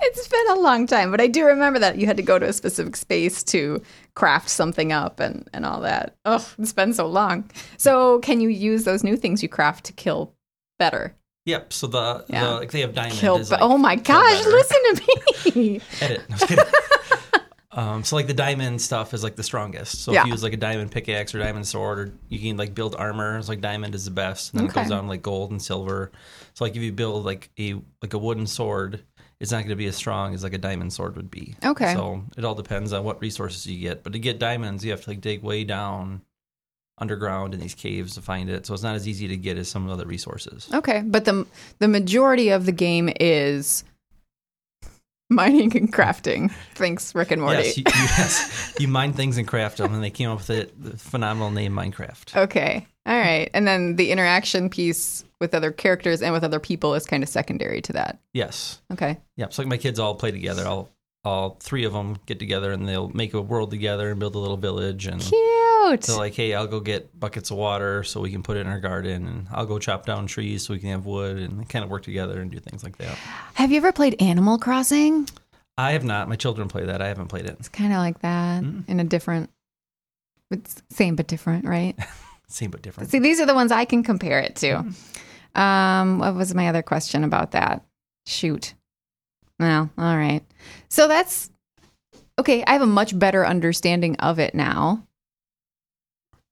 it's 0.00 0.26
been 0.50 0.58
a 0.58 0.60
long 0.60 0.86
time, 0.86 1.10
but 1.10 1.20
I 1.20 1.26
do 1.26 1.44
remember 1.44 1.78
that 1.78 1.98
you 1.98 2.06
had 2.06 2.16
to 2.16 2.22
go 2.22 2.38
to 2.38 2.48
a 2.48 2.52
specific 2.52 2.96
space 2.96 3.42
to 3.44 3.82
craft 4.14 4.48
something 4.48 4.92
up 4.92 5.20
and, 5.20 5.48
and 5.52 5.64
all 5.64 5.80
that. 5.82 6.16
Oh, 6.24 6.46
it's 6.58 6.72
been 6.72 6.92
so 6.92 7.06
long. 7.06 7.50
So, 7.76 8.18
can 8.20 8.40
you 8.40 8.48
use 8.48 8.84
those 8.84 9.04
new 9.04 9.16
things 9.16 9.42
you 9.42 9.48
craft 9.48 9.84
to 9.86 9.92
kill 9.92 10.34
better? 10.78 11.14
Yep. 11.46 11.72
So 11.72 11.86
the, 11.86 12.24
Yeah. 12.28 12.44
the 12.44 12.50
like 12.52 12.70
they 12.70 12.80
have 12.80 12.94
diamond. 12.94 13.14
Kill. 13.18 13.36
is 13.38 13.50
like 13.50 13.60
oh 13.62 13.78
my 13.78 13.96
gosh! 13.96 14.44
Listen 14.44 14.76
to 14.94 15.58
me. 15.58 15.80
Edit. 16.00 16.22
No, 16.28 16.62
um, 17.82 18.04
so 18.04 18.14
like 18.16 18.26
the 18.26 18.34
diamond 18.34 18.80
stuff 18.82 19.14
is 19.14 19.22
like 19.24 19.36
the 19.36 19.42
strongest. 19.42 20.02
So 20.02 20.12
Yeah. 20.12 20.20
if 20.20 20.26
you 20.26 20.32
use 20.32 20.42
like 20.42 20.52
a 20.52 20.58
diamond 20.58 20.90
pickaxe 20.90 21.34
or 21.34 21.38
diamond 21.38 21.66
sword, 21.66 21.98
or 21.98 22.12
you 22.28 22.38
can 22.38 22.56
like 22.58 22.74
build 22.74 22.94
armor. 22.94 23.38
It's 23.38 23.48
like 23.48 23.62
diamond 23.62 23.94
is 23.94 24.04
the 24.04 24.10
best, 24.10 24.52
and 24.52 24.60
then 24.60 24.68
it 24.68 24.74
goes 24.74 24.90
on 24.90 25.08
like 25.08 25.22
gold 25.22 25.50
and 25.50 25.60
silver. 25.62 26.12
So 26.54 26.64
like 26.64 26.76
if 26.76 26.82
you 26.82 26.92
build 26.92 27.24
like 27.24 27.50
a 27.58 27.74
like 28.02 28.12
a 28.12 28.18
wooden 28.18 28.46
sword, 28.46 29.02
it's 29.40 29.50
not 29.50 29.58
going 29.58 29.70
to 29.70 29.76
be 29.76 29.86
as 29.86 29.96
strong 29.96 30.34
as 30.34 30.42
like 30.42 30.52
a 30.52 30.58
diamond 30.58 30.92
sword 30.92 31.16
would 31.16 31.30
be. 31.30 31.54
Okay. 31.64 31.94
So 31.94 32.22
it 32.36 32.44
all 32.44 32.54
depends 32.54 32.92
on 32.92 33.04
what 33.04 33.20
resources 33.20 33.66
you 33.66 33.80
get. 33.80 34.02
But 34.02 34.12
to 34.12 34.18
get 34.18 34.38
diamonds, 34.38 34.84
you 34.84 34.90
have 34.90 35.00
to 35.02 35.10
like 35.10 35.22
dig 35.22 35.42
way 35.42 35.64
down 35.64 36.20
underground 36.98 37.54
in 37.54 37.60
these 37.60 37.74
caves 37.74 38.14
to 38.14 38.22
find 38.22 38.50
it. 38.50 38.66
So 38.66 38.74
it's 38.74 38.82
not 38.82 38.94
as 38.94 39.08
easy 39.08 39.26
to 39.28 39.36
get 39.36 39.56
as 39.56 39.68
some 39.68 39.82
of 39.82 39.88
the 39.88 39.94
other 39.94 40.06
resources. 40.06 40.68
Okay, 40.72 41.02
but 41.04 41.24
the 41.24 41.46
the 41.78 41.88
majority 41.88 42.50
of 42.50 42.66
the 42.66 42.72
game 42.72 43.10
is 43.18 43.82
mining 45.30 45.74
and 45.74 45.90
crafting. 45.90 46.52
Thanks, 46.74 47.14
Rick 47.14 47.30
and 47.30 47.40
Morty. 47.40 47.62
Yes, 47.62 47.78
you, 47.78 47.84
yes, 47.86 48.74
you 48.78 48.88
mine 48.88 49.14
things 49.14 49.38
and 49.38 49.48
craft 49.48 49.78
them, 49.78 49.94
and 49.94 50.04
they 50.04 50.10
came 50.10 50.28
up 50.28 50.38
with 50.38 50.50
it, 50.50 50.82
the 50.82 50.98
phenomenal 50.98 51.50
name 51.50 51.72
Minecraft. 51.72 52.36
Okay. 52.36 52.86
All 53.06 53.18
right. 53.18 53.48
And 53.54 53.66
then 53.66 53.96
the 53.96 54.10
interaction 54.10 54.68
piece 54.68 55.24
with 55.40 55.54
other 55.54 55.70
characters 55.72 56.22
and 56.22 56.32
with 56.32 56.44
other 56.44 56.60
people 56.60 56.94
is 56.94 57.06
kind 57.06 57.22
of 57.22 57.28
secondary 57.28 57.80
to 57.82 57.92
that. 57.94 58.18
Yes, 58.34 58.80
Okay. 58.92 59.18
yeah. 59.36 59.46
So 59.50 59.62
like 59.62 59.68
my 59.68 59.76
kids 59.78 59.98
all 59.98 60.14
play 60.14 60.30
together. 60.30 60.66
All 60.66 60.88
all 61.22 61.58
three 61.60 61.84
of 61.84 61.92
them 61.92 62.16
get 62.24 62.38
together 62.38 62.72
and 62.72 62.88
they'll 62.88 63.10
make 63.10 63.34
a 63.34 63.40
world 63.42 63.70
together 63.70 64.10
and 64.10 64.18
build 64.18 64.34
a 64.34 64.38
little 64.38 64.56
village. 64.56 65.06
And 65.06 65.20
Cute. 65.20 66.02
so 66.04 66.16
like, 66.16 66.32
hey, 66.34 66.54
I'll 66.54 66.66
go 66.66 66.80
get 66.80 67.18
buckets 67.20 67.50
of 67.50 67.58
water 67.58 68.02
so 68.04 68.22
we 68.22 68.30
can 68.30 68.42
put 68.42 68.56
it 68.56 68.60
in 68.60 68.68
our 68.68 68.80
garden, 68.80 69.26
and 69.26 69.46
I'll 69.52 69.66
go 69.66 69.78
chop 69.78 70.06
down 70.06 70.26
trees 70.26 70.62
so 70.64 70.72
we 70.72 70.80
can 70.80 70.88
have 70.90 71.04
wood, 71.04 71.36
and 71.36 71.68
kind 71.68 71.84
of 71.84 71.90
work 71.90 72.04
together 72.04 72.40
and 72.40 72.50
do 72.50 72.58
things 72.58 72.82
like 72.82 72.96
that. 72.98 73.18
Have 73.52 73.70
you 73.70 73.76
ever 73.76 73.92
played 73.92 74.16
Animal 74.22 74.56
Crossing? 74.56 75.28
I 75.76 75.92
have 75.92 76.04
not. 76.04 76.26
My 76.30 76.36
children 76.36 76.68
play 76.68 76.86
that. 76.86 77.02
I 77.02 77.08
haven't 77.08 77.28
played 77.28 77.44
it. 77.44 77.56
It's 77.58 77.68
kind 77.68 77.92
of 77.92 77.98
like 77.98 78.20
that 78.20 78.62
Mm-hmm. 78.62 78.90
in 78.90 79.00
a 79.00 79.04
different, 79.04 79.50
it's 80.50 80.82
same 80.90 81.16
but 81.16 81.26
different, 81.26 81.66
right? 81.66 81.96
Same 82.48 82.70
but 82.72 82.82
different. 82.82 83.10
See, 83.10 83.20
these 83.20 83.38
are 83.40 83.46
the 83.46 83.54
ones 83.54 83.70
I 83.70 83.84
can 83.84 84.02
compare 84.02 84.40
it 84.40 84.56
to. 84.56 84.84
Um, 85.54 86.18
what 86.18 86.34
was 86.34 86.54
my 86.54 86.68
other 86.68 86.82
question 86.82 87.24
about 87.24 87.52
that? 87.52 87.84
Shoot. 88.26 88.74
Well, 89.58 89.90
all 89.98 90.16
right. 90.16 90.42
So 90.88 91.08
that's 91.08 91.50
okay. 92.38 92.64
I 92.64 92.72
have 92.72 92.82
a 92.82 92.86
much 92.86 93.18
better 93.18 93.46
understanding 93.46 94.16
of 94.16 94.38
it 94.38 94.54
now. 94.54 95.06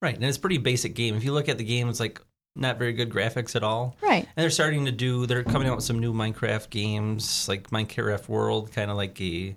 Right, 0.01 0.15
and 0.15 0.25
it's 0.25 0.37
a 0.37 0.41
pretty 0.41 0.59
basic 0.59 0.95
game. 0.95 1.17
If 1.17 1.25
you 1.25 1.33
look 1.33 1.49
at 1.49 1.59
the 1.59 1.65
game, 1.65 1.89
it's 1.89 2.01
like 2.01 2.21
not 2.55 2.79
very 2.79 2.93
good 2.93 3.11
graphics 3.11 3.57
at 3.57 3.63
all. 3.63 3.97
Right. 4.01 4.25
And 4.25 4.43
they're 4.43 4.51
starting 4.51 4.85
to 4.87 4.93
do. 4.93 5.27
They're 5.27 5.45
coming 5.45 5.69
out 5.69 5.77
with 5.77 5.85
some 5.85 5.99
new 5.99 6.13
Minecraft 6.13 6.71
games, 6.71 7.49
like 7.49 7.71
Minecraft 7.71 8.29
World, 8.29 8.73
kind 8.73 8.91
of 8.91 8.97
like 8.97 9.21
a 9.21 9.57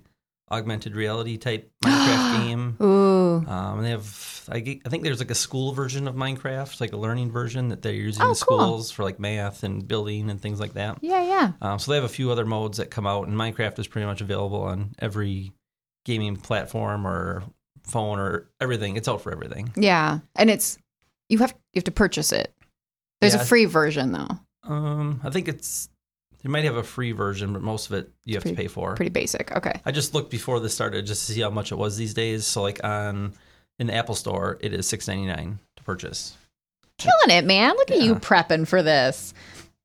augmented 0.52 0.94
reality 0.94 1.36
type 1.38 1.70
Minecraft 1.84 2.44
game. 2.46 2.76
Ooh. 2.80 3.36
Um, 3.46 3.78
and 3.78 3.84
they 3.86 3.90
have, 3.90 4.48
I, 4.50 4.60
ge- 4.60 4.80
I 4.84 4.88
think 4.88 5.02
there's 5.02 5.18
like 5.20 5.30
a 5.30 5.34
school 5.34 5.72
version 5.72 6.06
of 6.06 6.14
Minecraft, 6.14 6.80
like 6.80 6.92
a 6.92 6.96
learning 6.96 7.30
version 7.32 7.68
that 7.68 7.82
they're 7.82 7.92
using 7.92 8.22
Oh, 8.22 8.30
in 8.30 8.34
cool. 8.34 8.58
schools 8.58 8.90
for 8.90 9.02
like 9.04 9.18
math 9.18 9.62
and 9.64 9.86
building 9.88 10.30
and 10.30 10.40
things 10.40 10.60
like 10.60 10.74
that. 10.74 10.98
Yeah, 11.00 11.22
yeah. 11.24 11.52
Um, 11.62 11.78
so 11.78 11.90
they 11.90 11.96
have 11.96 12.04
a 12.04 12.08
few 12.08 12.30
other 12.30 12.44
modes 12.44 12.78
that 12.78 12.90
come 12.90 13.06
out, 13.06 13.26
and 13.26 13.36
Minecraft 13.36 13.78
is 13.78 13.86
pretty 13.88 14.06
much 14.06 14.20
available 14.20 14.62
on 14.62 14.94
every 14.98 15.52
gaming 16.04 16.36
platform 16.36 17.06
or 17.06 17.42
phone 17.84 18.18
or 18.18 18.50
everything. 18.60 18.96
It's 18.96 19.08
out 19.08 19.22
for 19.22 19.32
everything. 19.32 19.72
Yeah. 19.76 20.18
And 20.36 20.50
it's 20.50 20.78
you 21.28 21.38
have 21.38 21.52
you 21.72 21.78
have 21.78 21.84
to 21.84 21.90
purchase 21.92 22.32
it. 22.32 22.54
There's 23.20 23.34
Yeah. 23.34 23.42
a 23.42 23.44
free 23.44 23.64
version 23.64 24.12
though. 24.12 24.28
Um, 24.64 25.20
I 25.24 25.30
think 25.30 25.48
it's 25.48 25.88
they 26.42 26.48
might 26.48 26.64
have 26.64 26.76
a 26.76 26.82
free 26.82 27.12
version, 27.12 27.52
but 27.52 27.62
most 27.62 27.86
of 27.86 27.92
it 27.92 28.10
you 28.24 28.34
have 28.34 28.44
to 28.44 28.54
pay 28.54 28.66
for. 28.66 28.94
Pretty 28.94 29.10
basic. 29.10 29.52
Okay. 29.52 29.80
I 29.84 29.92
just 29.92 30.14
looked 30.14 30.30
before 30.30 30.60
this 30.60 30.74
started 30.74 31.06
just 31.06 31.26
to 31.26 31.32
see 31.32 31.40
how 31.40 31.50
much 31.50 31.72
it 31.72 31.76
was 31.76 31.96
these 31.96 32.14
days. 32.14 32.46
So 32.46 32.62
like 32.62 32.82
on 32.84 33.34
in 33.78 33.86
the 33.86 33.94
Apple 33.94 34.14
Store, 34.14 34.58
it 34.60 34.72
is 34.72 34.86
six 34.86 35.08
ninety 35.08 35.26
nine 35.26 35.58
to 35.76 35.82
purchase. 35.82 36.36
Killing 36.98 37.36
it, 37.36 37.44
man. 37.44 37.74
Look 37.76 37.90
at 37.90 38.00
you 38.00 38.14
prepping 38.16 38.66
for 38.66 38.82
this. 38.82 39.34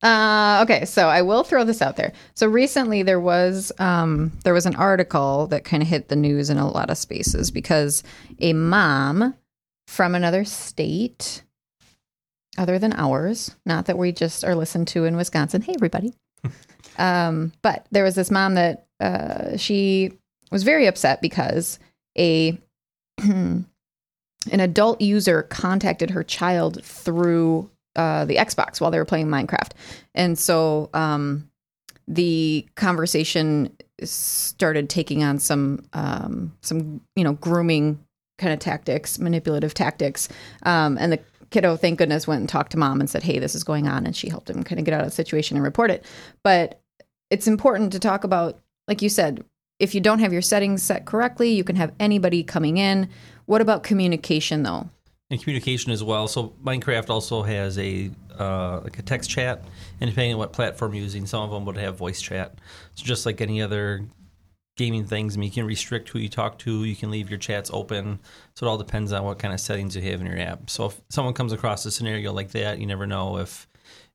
Uh, 0.00 0.60
okay, 0.62 0.84
so 0.84 1.08
I 1.08 1.22
will 1.22 1.42
throw 1.42 1.64
this 1.64 1.82
out 1.82 1.96
there. 1.96 2.12
So 2.34 2.46
recently 2.46 3.02
there 3.02 3.18
was 3.18 3.72
um, 3.78 4.30
there 4.44 4.54
was 4.54 4.66
an 4.66 4.76
article 4.76 5.48
that 5.48 5.64
kind 5.64 5.82
of 5.82 5.88
hit 5.88 6.08
the 6.08 6.16
news 6.16 6.50
in 6.50 6.58
a 6.58 6.70
lot 6.70 6.90
of 6.90 6.98
spaces 6.98 7.50
because 7.50 8.04
a 8.38 8.52
mom 8.52 9.34
from 9.88 10.14
another 10.14 10.44
state, 10.44 11.42
other 12.56 12.78
than 12.78 12.92
ours, 12.92 13.56
not 13.66 13.86
that 13.86 13.98
we 13.98 14.12
just 14.12 14.44
are 14.44 14.54
listened 14.54 14.86
to 14.88 15.04
in 15.04 15.16
Wisconsin. 15.16 15.62
Hey, 15.62 15.72
everybody. 15.74 16.14
um, 16.98 17.52
but 17.62 17.86
there 17.90 18.04
was 18.04 18.14
this 18.14 18.30
mom 18.30 18.54
that 18.54 18.86
uh, 19.00 19.56
she 19.56 20.12
was 20.50 20.62
very 20.62 20.86
upset 20.86 21.20
because 21.20 21.78
a 22.16 22.58
an 23.18 23.66
adult 24.52 25.00
user 25.00 25.42
contacted 25.44 26.10
her 26.10 26.22
child 26.22 26.82
through 26.84 27.70
uh, 27.96 28.24
the 28.24 28.36
Xbox 28.36 28.80
while 28.80 28.90
they 28.90 28.98
were 28.98 29.04
playing 29.04 29.26
Minecraft, 29.26 29.72
and 30.14 30.38
so 30.38 30.88
um, 30.94 31.50
the 32.06 32.66
conversation 32.76 33.76
started 34.04 34.88
taking 34.88 35.22
on 35.22 35.38
some 35.38 35.84
um, 35.92 36.56
some 36.62 37.00
you 37.16 37.24
know 37.24 37.32
grooming 37.34 37.98
kind 38.38 38.52
of 38.52 38.60
tactics, 38.60 39.18
manipulative 39.18 39.74
tactics, 39.74 40.28
um, 40.62 40.96
and 40.98 41.12
the 41.12 41.20
kiddo, 41.50 41.76
thank 41.76 41.98
goodness, 41.98 42.26
went 42.26 42.40
and 42.40 42.48
talked 42.48 42.72
to 42.72 42.78
mom 42.78 43.00
and 43.00 43.08
said, 43.08 43.22
"Hey, 43.22 43.38
this 43.38 43.54
is 43.54 43.64
going 43.64 43.88
on," 43.88 44.06
and 44.06 44.14
she 44.14 44.28
helped 44.28 44.50
him 44.50 44.62
kind 44.64 44.78
of 44.78 44.84
get 44.84 44.94
out 44.94 45.00
of 45.00 45.06
the 45.06 45.12
situation 45.12 45.56
and 45.56 45.64
report 45.64 45.90
it. 45.90 46.04
But 46.42 46.80
it's 47.30 47.46
important 47.46 47.92
to 47.92 47.98
talk 47.98 48.24
about, 48.24 48.58
like 48.86 49.02
you 49.02 49.08
said, 49.08 49.44
if 49.78 49.94
you 49.94 50.00
don't 50.00 50.18
have 50.18 50.32
your 50.32 50.42
settings 50.42 50.82
set 50.82 51.04
correctly, 51.04 51.50
you 51.50 51.64
can 51.64 51.76
have 51.76 51.92
anybody 52.00 52.42
coming 52.42 52.78
in. 52.78 53.08
What 53.46 53.60
about 53.60 53.82
communication 53.82 54.62
though? 54.62 54.88
and 55.30 55.40
communication 55.40 55.92
as 55.92 56.02
well. 56.02 56.26
So 56.26 56.54
Minecraft 56.64 57.10
also 57.10 57.42
has 57.42 57.78
a 57.78 58.10
uh, 58.38 58.80
like 58.84 58.98
a 58.98 59.02
text 59.02 59.28
chat, 59.28 59.64
and 60.00 60.08
depending 60.08 60.34
on 60.34 60.38
what 60.38 60.52
platform 60.52 60.94
you're 60.94 61.02
using, 61.02 61.26
some 61.26 61.42
of 61.42 61.50
them 61.50 61.64
would 61.64 61.76
have 61.76 61.96
voice 61.96 62.20
chat. 62.20 62.54
So 62.94 63.04
just 63.04 63.26
like 63.26 63.40
any 63.40 63.60
other 63.60 64.06
gaming 64.78 65.04
things, 65.04 65.36
I 65.36 65.40
mean, 65.40 65.48
you 65.48 65.54
can 65.54 65.66
restrict 65.66 66.08
who 66.08 66.18
you 66.18 66.30
talk 66.30 66.56
to. 66.60 66.84
You 66.84 66.96
can 66.96 67.10
leave 67.10 67.28
your 67.28 67.38
chats 67.38 67.68
open. 67.74 68.20
So 68.54 68.64
it 68.64 68.70
all 68.70 68.78
depends 68.78 69.12
on 69.12 69.24
what 69.24 69.38
kind 69.38 69.52
of 69.52 69.60
settings 69.60 69.94
you 69.94 70.02
have 70.02 70.20
in 70.22 70.26
your 70.26 70.38
app. 70.38 70.70
So 70.70 70.86
if 70.86 71.00
someone 71.10 71.34
comes 71.34 71.52
across 71.52 71.84
a 71.84 71.90
scenario 71.90 72.32
like 72.32 72.52
that, 72.52 72.78
you 72.78 72.86
never 72.86 73.06
know 73.06 73.36
if 73.36 73.66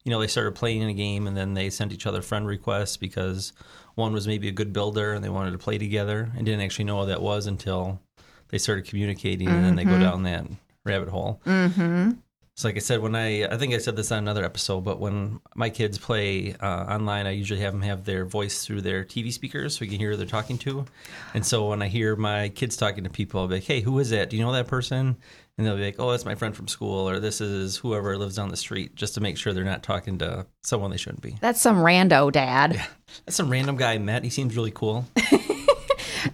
you 0.04 0.10
know 0.10 0.20
they 0.20 0.28
started 0.28 0.56
playing 0.56 0.82
in 0.82 0.90
a 0.90 0.94
game 0.94 1.28
and 1.28 1.38
then 1.38 1.54
they 1.54 1.70
sent 1.70 1.94
each 1.94 2.08
other 2.08 2.22
friend 2.22 2.48
requests 2.48 2.98
because 2.98 3.54
one 3.96 4.14
was 4.14 4.28
maybe 4.28 4.48
a 4.48 4.52
good 4.52 4.74
builder 4.74 5.14
and 5.14 5.24
they 5.24 5.30
wanted 5.30 5.52
to 5.52 5.58
play 5.58 5.78
together 5.78 6.32
and 6.36 6.46
didn't 6.46 6.62
actually 6.62 6.86
know 6.86 6.98
what 6.98 7.06
that 7.06 7.22
was 7.22 7.46
until 7.46 8.02
they 8.50 8.58
started 8.58 8.86
communicating 8.86 9.48
and 9.48 9.64
then 9.64 9.76
they 9.76 9.86
go 9.86 10.00
down 10.00 10.24
that 10.24 10.46
rabbit 10.84 11.10
hole. 11.10 11.42
Mm-hmm. 11.46 12.12
So, 12.56 12.68
like 12.68 12.76
I 12.76 12.80
said, 12.82 13.02
when 13.02 13.16
I 13.16 13.46
I 13.46 13.58
think 13.58 13.74
I 13.74 13.80
said 13.80 13.96
this 13.96 14.12
on 14.12 14.20
another 14.20 14.46
episode, 14.46 14.82
but 14.82 15.00
when 15.00 15.40
my 15.56 15.72
kids 15.72 15.98
play 15.98 16.54
uh, 16.62 16.86
online, 16.86 17.26
I 17.26 17.32
usually 17.32 17.62
have 17.62 17.74
them 17.74 17.82
have 17.82 18.06
their 18.06 18.26
voice 18.26 18.64
through 18.64 18.82
their 18.82 19.04
TV 19.04 19.34
speakers 19.34 19.76
so 19.76 19.82
we 19.82 19.88
can 19.88 20.00
hear 20.00 20.12
who 20.12 20.18
they're 20.18 20.28
talking 20.28 20.60
to. 20.60 20.86
And 21.34 21.44
so 21.44 21.68
when 21.70 21.82
I 21.82 21.88
hear 21.88 22.16
my 22.16 22.50
kids 22.50 22.78
talking 22.78 23.06
to 23.06 23.10
people, 23.10 23.42
I'll 23.42 23.48
be 23.48 23.56
like, 23.56 23.64
"Hey, 23.64 23.82
who 23.82 23.98
is 23.98 24.12
that? 24.12 24.30
Do 24.30 24.38
you 24.38 24.44
know 24.44 24.52
that 24.52 24.68
person?" 24.68 25.18
And 25.58 25.66
they'll 25.66 25.78
be 25.78 25.84
like, 25.86 25.96
"Oh, 25.98 26.12
that's 26.12 26.26
my 26.26 26.36
friend 26.36 26.56
from 26.56 26.68
school," 26.68 27.10
or 27.10 27.20
"This 27.20 27.42
is 27.42 27.78
whoever 27.78 28.16
lives 28.20 28.36
down 28.36 28.50
the 28.50 28.58
street," 28.58 28.94
just 28.94 29.16
to 29.16 29.22
make 29.22 29.36
sure 29.38 29.52
they're 29.54 29.64
not 29.64 29.82
talking 29.82 30.20
to 30.20 30.46
someone 30.62 30.92
they 30.92 30.98
shouldn't 30.98 31.24
be. 31.24 31.38
That's 31.42 31.60
some 31.60 31.78
rando, 31.78 32.32
Dad. 32.32 32.74
Yeah. 32.76 32.86
That's 33.26 33.36
some 33.36 33.50
random 33.50 33.78
guy 33.78 33.94
I 33.94 33.98
met. 33.98 34.24
He 34.24 34.30
seems 34.30 34.56
really 34.56 34.72
cool. 34.72 35.06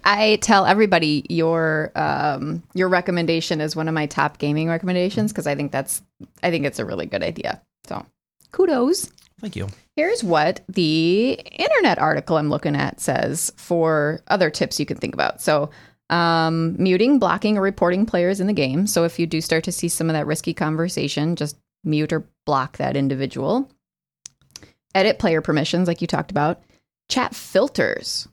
I 0.03 0.37
tell 0.41 0.65
everybody 0.65 1.25
your 1.29 1.91
um, 1.95 2.63
your 2.73 2.89
recommendation 2.89 3.61
is 3.61 3.75
one 3.75 3.87
of 3.87 3.93
my 3.93 4.05
top 4.05 4.37
gaming 4.37 4.67
recommendations 4.67 5.31
because 5.31 5.47
I 5.47 5.55
think 5.55 5.71
that's 5.71 6.01
I 6.43 6.49
think 6.51 6.65
it's 6.65 6.79
a 6.79 6.85
really 6.85 7.05
good 7.05 7.23
idea. 7.23 7.61
So 7.87 8.05
kudos. 8.51 9.11
Thank 9.39 9.55
you. 9.55 9.67
Here's 9.95 10.23
what 10.23 10.61
the 10.67 11.39
internet 11.51 11.99
article 11.99 12.37
I'm 12.37 12.49
looking 12.49 12.75
at 12.75 12.99
says 12.99 13.51
for 13.55 14.21
other 14.27 14.49
tips 14.49 14.79
you 14.79 14.85
can 14.85 14.97
think 14.97 15.13
about. 15.13 15.41
So, 15.41 15.69
um, 16.09 16.75
muting, 16.81 17.19
blocking, 17.19 17.57
or 17.57 17.61
reporting 17.61 18.05
players 18.05 18.39
in 18.39 18.47
the 18.47 18.53
game. 18.53 18.87
So, 18.87 19.05
if 19.05 19.19
you 19.19 19.27
do 19.27 19.41
start 19.41 19.63
to 19.65 19.71
see 19.71 19.87
some 19.87 20.09
of 20.09 20.13
that 20.13 20.27
risky 20.27 20.53
conversation, 20.53 21.35
just 21.35 21.57
mute 21.83 22.11
or 22.11 22.25
block 22.45 22.77
that 22.77 22.97
individual. 22.97 23.69
Edit 24.95 25.19
player 25.19 25.41
permissions, 25.41 25.87
like 25.87 26.01
you 26.01 26.07
talked 26.07 26.31
about. 26.31 26.61
Chat 27.09 27.35
filters. 27.35 28.27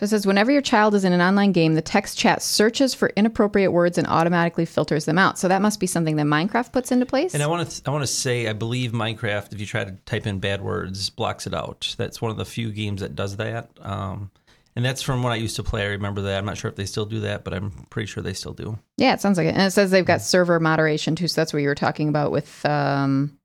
So 0.00 0.04
it 0.04 0.08
says 0.08 0.26
whenever 0.26 0.50
your 0.50 0.60
child 0.60 0.94
is 0.96 1.04
in 1.04 1.12
an 1.12 1.20
online 1.20 1.52
game, 1.52 1.74
the 1.74 1.82
text 1.82 2.18
chat 2.18 2.42
searches 2.42 2.94
for 2.94 3.10
inappropriate 3.10 3.72
words 3.72 3.96
and 3.96 4.08
automatically 4.08 4.64
filters 4.64 5.04
them 5.04 5.18
out. 5.18 5.38
So 5.38 5.46
that 5.46 5.62
must 5.62 5.78
be 5.78 5.86
something 5.86 6.16
that 6.16 6.26
Minecraft 6.26 6.72
puts 6.72 6.90
into 6.90 7.06
place. 7.06 7.32
And 7.32 7.42
I 7.42 7.46
want 7.46 7.70
to 7.70 7.82
I 7.88 7.92
want 7.92 8.02
to 8.02 8.08
say 8.08 8.48
I 8.48 8.54
believe 8.54 8.90
Minecraft, 8.90 9.52
if 9.52 9.60
you 9.60 9.66
try 9.66 9.84
to 9.84 9.92
type 10.04 10.26
in 10.26 10.40
bad 10.40 10.62
words, 10.62 11.10
blocks 11.10 11.46
it 11.46 11.54
out. 11.54 11.94
That's 11.96 12.20
one 12.20 12.32
of 12.32 12.36
the 12.36 12.44
few 12.44 12.72
games 12.72 13.02
that 13.02 13.14
does 13.14 13.36
that. 13.36 13.70
Um, 13.80 14.32
and 14.76 14.84
that's 14.84 15.02
from 15.02 15.22
when 15.22 15.32
I 15.32 15.36
used 15.36 15.56
to 15.56 15.62
play. 15.62 15.82
I 15.82 15.90
remember 15.90 16.22
that. 16.22 16.38
I'm 16.38 16.44
not 16.44 16.58
sure 16.58 16.68
if 16.68 16.76
they 16.76 16.86
still 16.86 17.06
do 17.06 17.20
that, 17.20 17.44
but 17.44 17.54
I'm 17.54 17.70
pretty 17.90 18.06
sure 18.06 18.22
they 18.22 18.32
still 18.32 18.52
do. 18.52 18.76
Yeah, 18.96 19.14
it 19.14 19.20
sounds 19.20 19.38
like 19.38 19.46
it. 19.46 19.54
And 19.54 19.62
it 19.62 19.70
says 19.70 19.92
they've 19.92 20.04
got 20.04 20.22
server 20.22 20.58
moderation 20.58 21.14
too. 21.14 21.28
So 21.28 21.40
that's 21.40 21.52
what 21.52 21.62
you 21.62 21.68
were 21.68 21.76
talking 21.76 22.08
about 22.08 22.32
with. 22.32 22.66
Um, 22.66 23.38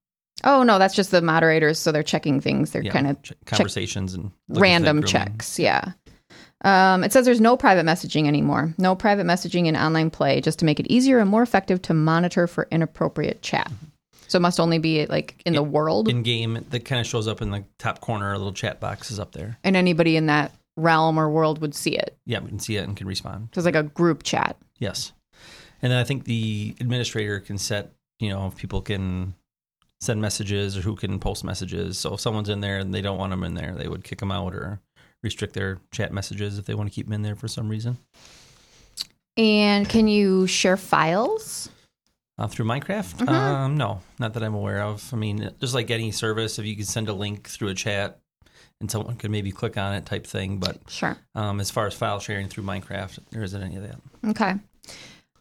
oh 0.43 0.63
no, 0.63 0.79
that's 0.79 0.95
just 0.95 1.11
the 1.11 1.21
moderators. 1.21 1.77
So 1.77 1.91
they're 1.91 2.01
checking 2.01 2.41
things. 2.41 2.71
They're 2.71 2.81
Yeah, 2.81 2.91
kind 2.91 3.07
of 3.07 3.17
conversations 3.45 4.15
and 4.15 4.31
random 4.47 5.03
checks. 5.03 5.59
Yeah. 5.59 5.91
Um, 6.63 7.03
it 7.03 7.13
says 7.13 7.25
there's 7.25 7.39
no 7.39 7.55
private 7.55 7.85
messaging 7.85 8.27
anymore. 8.27 8.73
No 8.77 8.95
private 8.95 9.25
messaging 9.25 9.67
in 9.67 9.77
online 9.77 10.09
play, 10.09 10.41
just 10.41 10.59
to 10.59 10.65
make 10.65 10.79
it 10.79 10.87
easier 10.87 11.19
and 11.19 11.29
more 11.29 11.41
effective 11.41 11.81
to 11.83 11.93
monitor 11.93 12.47
for 12.47 12.67
inappropriate 12.71 13.41
chat. 13.41 13.71
So 14.27 14.37
it 14.37 14.41
must 14.41 14.59
only 14.59 14.77
be 14.77 15.05
like 15.07 15.41
in 15.45 15.53
the 15.53 15.63
world, 15.63 16.07
in 16.07 16.21
game 16.21 16.63
that 16.69 16.85
kind 16.85 17.01
of 17.01 17.07
shows 17.07 17.27
up 17.27 17.41
in 17.41 17.49
the 17.49 17.63
top 17.77 18.01
corner. 18.01 18.33
A 18.33 18.37
little 18.37 18.53
chat 18.53 18.79
box 18.79 19.09
is 19.09 19.19
up 19.19 19.31
there. 19.31 19.57
and 19.63 19.75
anybody 19.75 20.17
in 20.17 20.27
that 20.27 20.51
realm 20.77 21.19
or 21.19 21.29
world 21.29 21.59
would 21.61 21.73
see 21.73 21.95
it. 21.97 22.17
Yeah, 22.25 22.39
we 22.39 22.49
can 22.49 22.59
see 22.59 22.75
it 22.75 22.83
and 22.87 22.95
can 22.95 23.07
respond. 23.07 23.49
So 23.53 23.59
it's 23.59 23.65
like 23.65 23.75
a 23.75 23.83
group 23.83 24.23
chat. 24.23 24.55
Yes, 24.77 25.13
and 25.81 25.91
then 25.91 25.99
I 25.99 26.03
think 26.03 26.25
the 26.25 26.75
administrator 26.79 27.39
can 27.39 27.57
set. 27.57 27.91
You 28.19 28.29
know, 28.29 28.47
if 28.47 28.57
people 28.57 28.81
can 28.81 29.33
send 30.01 30.21
messages 30.21 30.77
or 30.77 30.81
who 30.81 30.95
can 30.95 31.19
post 31.19 31.43
messages. 31.43 31.97
So 31.97 32.13
if 32.13 32.19
someone's 32.21 32.49
in 32.49 32.61
there 32.61 32.77
and 32.77 32.93
they 32.93 33.01
don't 33.01 33.17
want 33.17 33.31
them 33.31 33.43
in 33.43 33.53
there, 33.53 33.73
they 33.75 33.87
would 33.87 34.03
kick 34.03 34.19
them 34.19 34.31
out 34.31 34.53
or 34.53 34.79
restrict 35.23 35.53
their 35.53 35.79
chat 35.91 36.11
messages 36.13 36.57
if 36.57 36.65
they 36.65 36.73
want 36.73 36.89
to 36.89 36.93
keep 36.95 37.05
them 37.07 37.13
in 37.13 37.21
there 37.21 37.35
for 37.35 37.47
some 37.47 37.69
reason. 37.69 37.97
And 39.37 39.87
can 39.87 40.07
you 40.07 40.47
share 40.47 40.77
files? 40.77 41.69
Uh, 42.37 42.47
through 42.47 42.65
Minecraft? 42.65 43.15
Mhm. 43.17 43.29
Um, 43.29 43.77
no, 43.77 44.01
not 44.17 44.33
that 44.33 44.43
I'm 44.43 44.53
aware 44.55 44.81
of. 44.81 45.13
I 45.13 45.17
mean, 45.17 45.49
just 45.59 45.73
like 45.73 45.91
any 45.91 46.11
service, 46.11 46.57
if 46.57 46.65
you 46.65 46.75
can 46.75 46.85
send 46.85 47.09
a 47.09 47.13
link 47.13 47.49
through 47.49 47.67
a 47.69 47.73
chat 47.73 48.19
and 48.79 48.89
someone 48.89 49.17
could 49.17 49.29
maybe 49.31 49.51
click 49.51 49.77
on 49.77 49.93
it 49.93 50.05
type 50.05 50.25
thing. 50.25 50.57
But 50.57 50.79
Sure. 50.89 51.17
um, 51.35 51.59
as 51.59 51.69
far 51.69 51.85
as 51.87 51.93
file 51.93 52.19
sharing 52.21 52.47
through 52.47 52.63
Minecraft, 52.63 53.19
there 53.31 53.43
isn't 53.43 53.61
any 53.61 53.75
of 53.75 53.83
that. 53.83 53.97
Okay. 54.29 54.55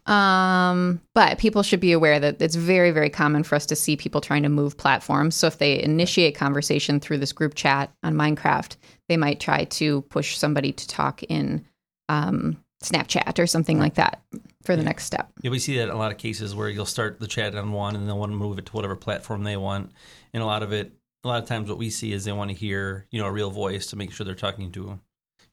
Um, 0.09 0.99
but 1.13 1.37
people 1.37 1.61
should 1.61 1.79
be 1.79 1.91
aware 1.91 2.19
that 2.19 2.41
it's 2.41 2.55
very, 2.55 2.89
very 2.91 3.09
common 3.11 3.43
for 3.43 3.55
us 3.55 3.65
to 3.67 3.75
see 3.75 3.95
people 3.95 4.21
trying 4.21 4.43
to 4.43 4.49
move 4.49 4.75
platforms. 4.75 5.35
So 5.35 5.45
if 5.47 5.59
they 5.59 5.81
initiate 5.81 6.35
conversation 6.35 6.99
through 6.99 7.19
this 7.19 7.31
group 7.31 7.53
chat 7.53 7.91
on 8.01 8.15
Minecraft, 8.15 8.75
they 9.07 9.17
might 9.17 9.39
try 9.39 9.65
to 9.65 10.01
push 10.03 10.35
somebody 10.35 10.71
to 10.71 10.87
talk 10.87 11.21
in 11.23 11.63
um, 12.09 12.57
Snapchat 12.83 13.37
or 13.37 13.45
something 13.45 13.77
like 13.77 13.95
that 13.95 14.21
for 14.63 14.75
the 14.75 14.81
Yeah. 14.81 14.87
next 14.87 15.05
step. 15.05 15.31
Yeah, 15.43 15.51
we 15.51 15.59
see 15.59 15.77
that 15.77 15.83
in 15.83 15.89
a 15.89 15.97
lot 15.97 16.11
of 16.11 16.17
cases 16.17 16.55
where 16.55 16.69
you'll 16.69 16.85
start 16.85 17.19
the 17.19 17.27
chat 17.27 17.53
on 17.55 17.71
one 17.71 17.95
and 17.95 18.07
they'll 18.07 18.17
want 18.17 18.31
to 18.31 18.37
move 18.37 18.57
it 18.57 18.65
to 18.65 18.71
whatever 18.71 18.95
platform 18.95 19.43
they 19.43 19.57
want. 19.57 19.91
And 20.33 20.41
a 20.41 20.45
lot 20.45 20.63
of 20.63 20.73
it, 20.73 20.91
a 21.23 21.27
lot 21.27 21.43
of 21.43 21.47
times 21.47 21.69
what 21.69 21.77
we 21.77 21.91
see 21.91 22.13
is 22.13 22.23
they 22.25 22.31
want 22.31 22.49
to 22.49 22.55
hear, 22.57 23.05
you 23.11 23.21
know, 23.21 23.27
a 23.27 23.31
real 23.31 23.51
voice 23.51 23.87
to 23.87 23.95
make 23.95 24.11
sure 24.11 24.25
they're 24.25 24.33
talking 24.33 24.71
to, 24.71 24.79
you 24.79 24.99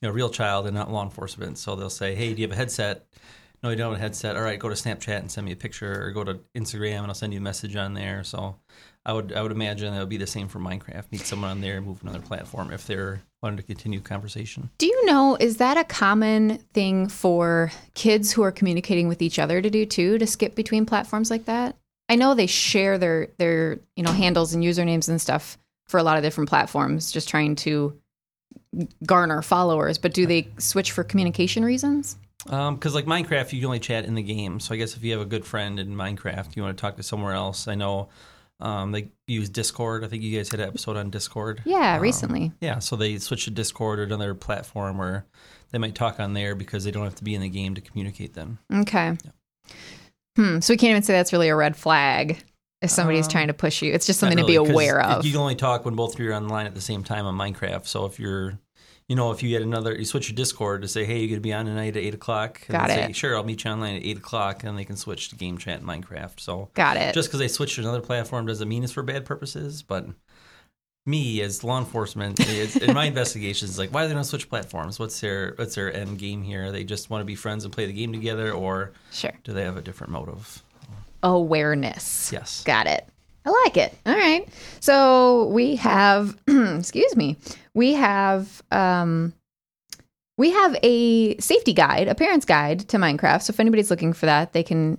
know, 0.01 0.09
a 0.11 0.13
real 0.13 0.31
child 0.31 0.67
and 0.67 0.75
not 0.75 0.91
law 0.91 1.03
enforcement. 1.03 1.59
So 1.59 1.77
they'll 1.77 1.91
say, 1.91 2.15
hey, 2.15 2.33
do 2.33 2.41
you 2.41 2.47
have 2.49 2.53
a 2.53 2.59
headset? 2.59 3.07
No, 3.63 3.71
you 3.71 3.77
don't 3.77 3.93
have 3.93 3.99
a 3.99 4.03
headset. 4.03 4.37
All 4.37 4.43
right, 4.43 4.59
go 4.59 4.69
to 4.69 4.75
Snapchat 4.75 5.19
and 5.19 5.31
send 5.31 5.45
me 5.45 5.53
a 5.53 5.57
picture 5.57 6.05
or 6.05 6.11
go 6.13 6.25
to 6.25 6.41
Instagram 6.57 6.99
and 6.99 7.09
I'll 7.09 7.15
send 7.15 7.33
you 7.33 7.41
a 7.41 7.43
message 7.43 7.77
on 7.77 7.95
there. 7.95 8.23
So 8.23 8.57
I 9.05 9.13
would 9.13 9.33
I 9.33 9.43
would 9.43 9.53
imagine 9.53 9.93
that 9.93 10.01
would 10.01 10.09
be 10.09 10.17
the 10.17 10.27
same 10.27 10.49
for 10.49 10.59
Minecraft. 10.59 11.05
Meet 11.11 11.23
someone 11.23 11.51
on 11.51 11.61
there 11.61 11.81
move 11.81 12.03
another 12.03 12.21
platform 12.21 12.73
if 12.73 12.87
they're 12.87 13.23
wanting 13.43 13.57
to 13.57 13.63
continue 13.63 14.01
conversation. 14.01 14.71
Do 14.79 14.87
you 14.87 15.07
know, 15.07 15.37
is 15.39 15.59
that 15.59 15.77
a 15.77 15.85
common 15.85 16.59
thing 16.75 17.09
for 17.09 17.71
kids 17.95 18.33
who 18.33 18.43
are 18.43 18.53
communicating 18.53 19.09
with 19.09 19.23
each 19.23 19.39
other 19.39 19.63
to 19.63 19.71
do 19.71 19.87
too, 19.87 20.19
to 20.19 20.27
skip 20.27 20.55
between 20.55 20.87
platforms 20.87 21.31
like 21.31 21.45
that? 21.47 21.77
I 22.09 22.17
know 22.17 22.35
they 22.35 22.47
share 22.47 22.99
their 22.99 23.29
their, 23.39 23.79
you 23.95 24.03
know, 24.03 24.13
handles 24.13 24.55
and 24.55 24.63
usernames 24.63 25.09
and 25.09 25.21
stuff 25.21 25.59
for 25.87 25.99
a 25.99 26.03
lot 26.03 26.17
of 26.17 26.23
different 26.23 26.51
platforms, 26.51 27.13
just 27.13 27.29
trying 27.29 27.55
to 27.57 27.97
garner 29.05 29.43
followers, 29.43 29.99
but 29.99 30.13
do 30.13 30.27
they 30.27 30.49
switch 30.59 30.93
for 30.93 31.05
communication 31.05 31.65
reasons? 31.65 32.17
Because 32.45 32.95
like 32.95 33.07
Minecraft, 33.07 33.53
you 33.53 33.61
can 33.61 33.67
only 33.67 33.81
chat 33.81 34.05
in 34.05 34.15
the 34.15 34.23
game. 34.23 34.61
So 34.61 34.75
I 34.75 34.77
guess 34.79 34.97
if 34.97 35.03
you 35.03 35.13
have 35.13 35.21
a 35.21 35.27
good 35.27 35.45
friend 35.45 35.81
in 35.81 35.95
Minecraft, 35.97 36.55
you 36.57 36.63
want 36.63 36.77
to 36.77 36.81
talk 36.81 36.97
to 36.97 37.03
somewhere 37.03 37.33
else. 37.35 37.67
I 37.67 37.75
know 37.75 38.09
um, 38.61 38.93
they 38.93 39.11
use 39.27 39.49
Discord. 39.49 40.05
I 40.05 40.09
think 40.09 40.23
you 40.23 40.37
guys 40.37 40.51
had 40.51 40.61
an 40.61 40.69
episode 40.69 40.97
on 40.97 41.11
Discord. 41.11 41.63
Yeah, 41.65 41.97
Um, 41.97 42.03
recently. 42.03 42.53
Yeah, 42.61 42.79
so 42.79 42.95
they 42.97 43.19
switch 43.19 43.45
to 43.45 43.51
Discord 43.51 43.99
or 43.99 44.05
another 44.05 44.35
platform 44.35 44.99
where 44.99 45.27
they 45.73 45.79
might 45.79 45.95
talk 45.95 46.21
on 46.21 46.35
there 46.35 46.55
because 46.55 46.85
they 46.85 46.91
don't 46.91 47.05
have 47.05 47.17
to 47.17 47.25
be 47.25 47.35
in 47.35 47.41
the 47.41 47.49
game 47.49 47.75
to 47.75 47.81
communicate 47.81 48.35
then. 48.35 48.59
Okay. 48.73 49.17
Hmm. 50.37 50.61
So 50.61 50.73
we 50.73 50.77
can't 50.77 50.91
even 50.91 51.03
say 51.03 51.15
that's 51.15 51.33
really 51.33 51.49
a 51.49 51.57
red 51.57 51.77
flag 51.77 52.39
if 52.83 52.91
somebody's 52.91 53.27
Um, 53.27 53.31
trying 53.33 53.47
to 53.49 53.55
push 53.55 53.83
you. 53.83 53.93
It's 53.93 54.07
just 54.07 54.21
something 54.21 54.37
Not 54.37 54.43
to 54.43 54.47
be 54.47 54.57
aware 54.57 55.01
of. 55.01 55.25
You 55.25 55.33
can 55.33 55.41
only 55.41 55.57
talk 55.57 55.85
when 55.85 55.95
both 55.97 56.15
of 56.15 56.21
you 56.21 56.31
are 56.31 56.35
online 56.35 56.67
at 56.67 56.75
the 56.75 56.81
same 56.81 57.03
time 57.03 57.27
on 57.27 57.35
Minecraft. 57.35 57.87
So 57.87 58.05
if 58.05 58.21
you're, 58.21 58.59
you 59.09 59.15
know, 59.15 59.31
if 59.31 59.43
you 59.43 59.51
get 59.51 59.63
another, 59.63 59.95
you 59.95 60.05
switch 60.05 60.29
your 60.29 60.35
Discord 60.35 60.83
to 60.83 60.89
say, 60.89 61.05
hey, 61.05 61.19
you're 61.19 61.29
going 61.29 61.37
to 61.37 61.41
be 61.41 61.53
on 61.53 61.67
tonight 61.67 61.97
at 61.97 62.03
8 62.03 62.15
o'clock. 62.15 62.63
And 62.69 62.79
Got 62.79 62.91
it. 62.91 63.07
Say, 63.07 63.13
sure, 63.13 63.37
I'll 63.37 63.45
meet 63.45 63.65
you 63.65 63.71
online 63.71 63.97
at 63.97 64.05
8 64.05 64.19
o'clock. 64.19 64.65
And 64.65 64.77
they 64.77 64.85
can 64.85 64.97
switch 64.97 65.29
to 65.29 65.37
game 65.37 65.59
chat 65.59 65.81
in 65.81 65.87
Minecraft. 65.87 66.41
So 66.41 66.71
Got 66.75 66.97
it. 66.97 67.15
just 67.15 67.29
because 67.29 67.39
they 67.39 67.49
switched 67.49 67.77
to 67.77 67.83
another 67.83 68.01
platform 68.01 68.47
doesn't 68.47 68.69
mean 68.69 68.83
it's 68.83 68.93
for 68.93 69.05
bad 69.05 69.25
purposes. 69.25 69.83
But 69.83 70.07
me 71.07 71.41
as 71.41 71.63
law 71.63 71.79
enforcement, 71.79 72.41
in 72.83 72.95
my 72.95 73.05
investigations, 73.07 73.79
like 73.79 73.91
why 73.91 74.03
do 74.03 74.09
they 74.09 74.15
not 74.15 74.27
switch 74.27 74.49
platforms? 74.49 74.99
What's 74.99 75.21
their 75.21 75.55
what's 75.55 75.77
their 75.77 75.93
end 75.93 76.19
game 76.19 76.43
here? 76.43 76.73
They 76.73 76.83
just 76.83 77.09
want 77.09 77.21
to 77.21 77.25
be 77.25 77.37
friends 77.37 77.65
and 77.65 77.73
play 77.73 77.87
the 77.87 77.93
game 77.93 78.13
together, 78.13 78.51
or 78.51 78.93
sure. 79.13 79.33
do 79.45 79.53
they 79.53 79.63
have 79.63 79.77
a 79.77 79.83
different 79.83 80.13
motive? 80.13 80.63
Awareness. 81.23 82.33
Yes. 82.33 82.65
Got 82.65 82.89
it. 82.89 83.09
I 83.47 83.51
like 83.65 83.77
it. 83.77 83.95
All 84.05 84.15
right. 84.15 84.47
So 84.81 85.47
we 85.49 85.77
have, 85.77 86.37
excuse 86.49 87.15
me, 87.15 87.37
we 87.75 87.93
have, 87.95 88.63
um, 88.73 89.33
we 90.37 90.51
have 90.51 90.77
a 90.83 91.37
safety 91.39 91.73
guide, 91.73 92.09
a 92.09 92.15
parent's 92.15 92.45
guide 92.45 92.81
to 92.89 92.97
Minecraft. 92.99 93.43
So 93.43 93.53
if 93.53 93.61
anybody's 93.61 93.91
looking 93.91 94.13
for 94.13 94.27
that, 94.27 94.53
they 94.53 94.63
can 94.63 94.99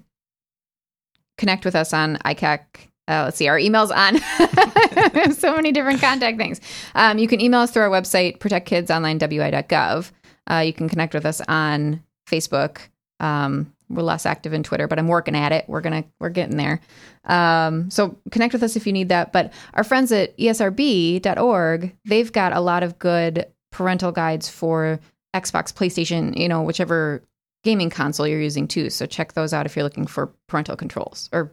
connect 1.38 1.66
with 1.66 1.76
us 1.76 1.94
on 1.94 2.18
ICAC. 2.26 2.62
Uh, 3.10 3.24
let's 3.26 3.38
see, 3.38 3.48
our 3.48 3.58
emails 3.58 3.92
on 3.96 5.32
so 5.34 5.56
many 5.56 5.72
different 5.72 6.02
contact 6.02 6.38
things. 6.38 6.60
Um, 6.96 7.18
you 7.18 7.28
can 7.28 7.40
email 7.40 7.62
us 7.62 7.72
through 7.72 7.84
our 7.84 7.90
website, 7.90 8.40
protectkidsonline.wi.gov. 8.40 10.12
Uh, 10.50 10.60
you 10.60 10.74
can 10.74 10.90
connect 10.90 11.14
with 11.14 11.26
us 11.26 11.42
on 11.48 12.02
Facebook. 12.30 12.80
Um, 13.20 13.74
we're 13.90 14.04
less 14.04 14.26
active 14.26 14.54
in 14.54 14.64
Twitter, 14.64 14.88
but 14.88 15.00
I'm 15.00 15.08
working 15.08 15.36
at 15.36 15.52
it. 15.52 15.66
We're 15.68 15.82
gonna 15.82 16.04
we're 16.20 16.30
getting 16.30 16.58
there. 16.58 16.82
Um, 17.26 17.90
so 17.92 18.18
connect 18.32 18.54
with 18.54 18.64
us 18.64 18.76
if 18.76 18.86
you 18.88 18.94
need 18.94 19.10
that. 19.10 19.32
But 19.34 19.54
our 19.74 19.84
friends 19.84 20.12
at 20.12 20.38
esrb.org, 20.38 21.96
they've 22.06 22.32
got 22.32 22.54
a 22.54 22.60
lot 22.62 22.84
of 22.84 23.00
good 23.00 23.46
parental 23.72 24.12
guides 24.12 24.50
for 24.50 25.00
Xbox, 25.34 25.74
PlayStation, 25.74 26.38
you 26.38 26.48
know, 26.48 26.62
whichever 26.64 27.22
gaming 27.64 27.90
console 27.90 28.28
you're 28.28 28.42
using 28.42 28.68
too. 28.68 28.90
So 28.90 29.06
check 29.06 29.34
those 29.34 29.54
out 29.54 29.66
if 29.66 29.76
you're 29.76 29.84
looking 29.84 30.08
for 30.08 30.28
parental 30.48 30.76
controls 30.76 31.30
or 31.34 31.52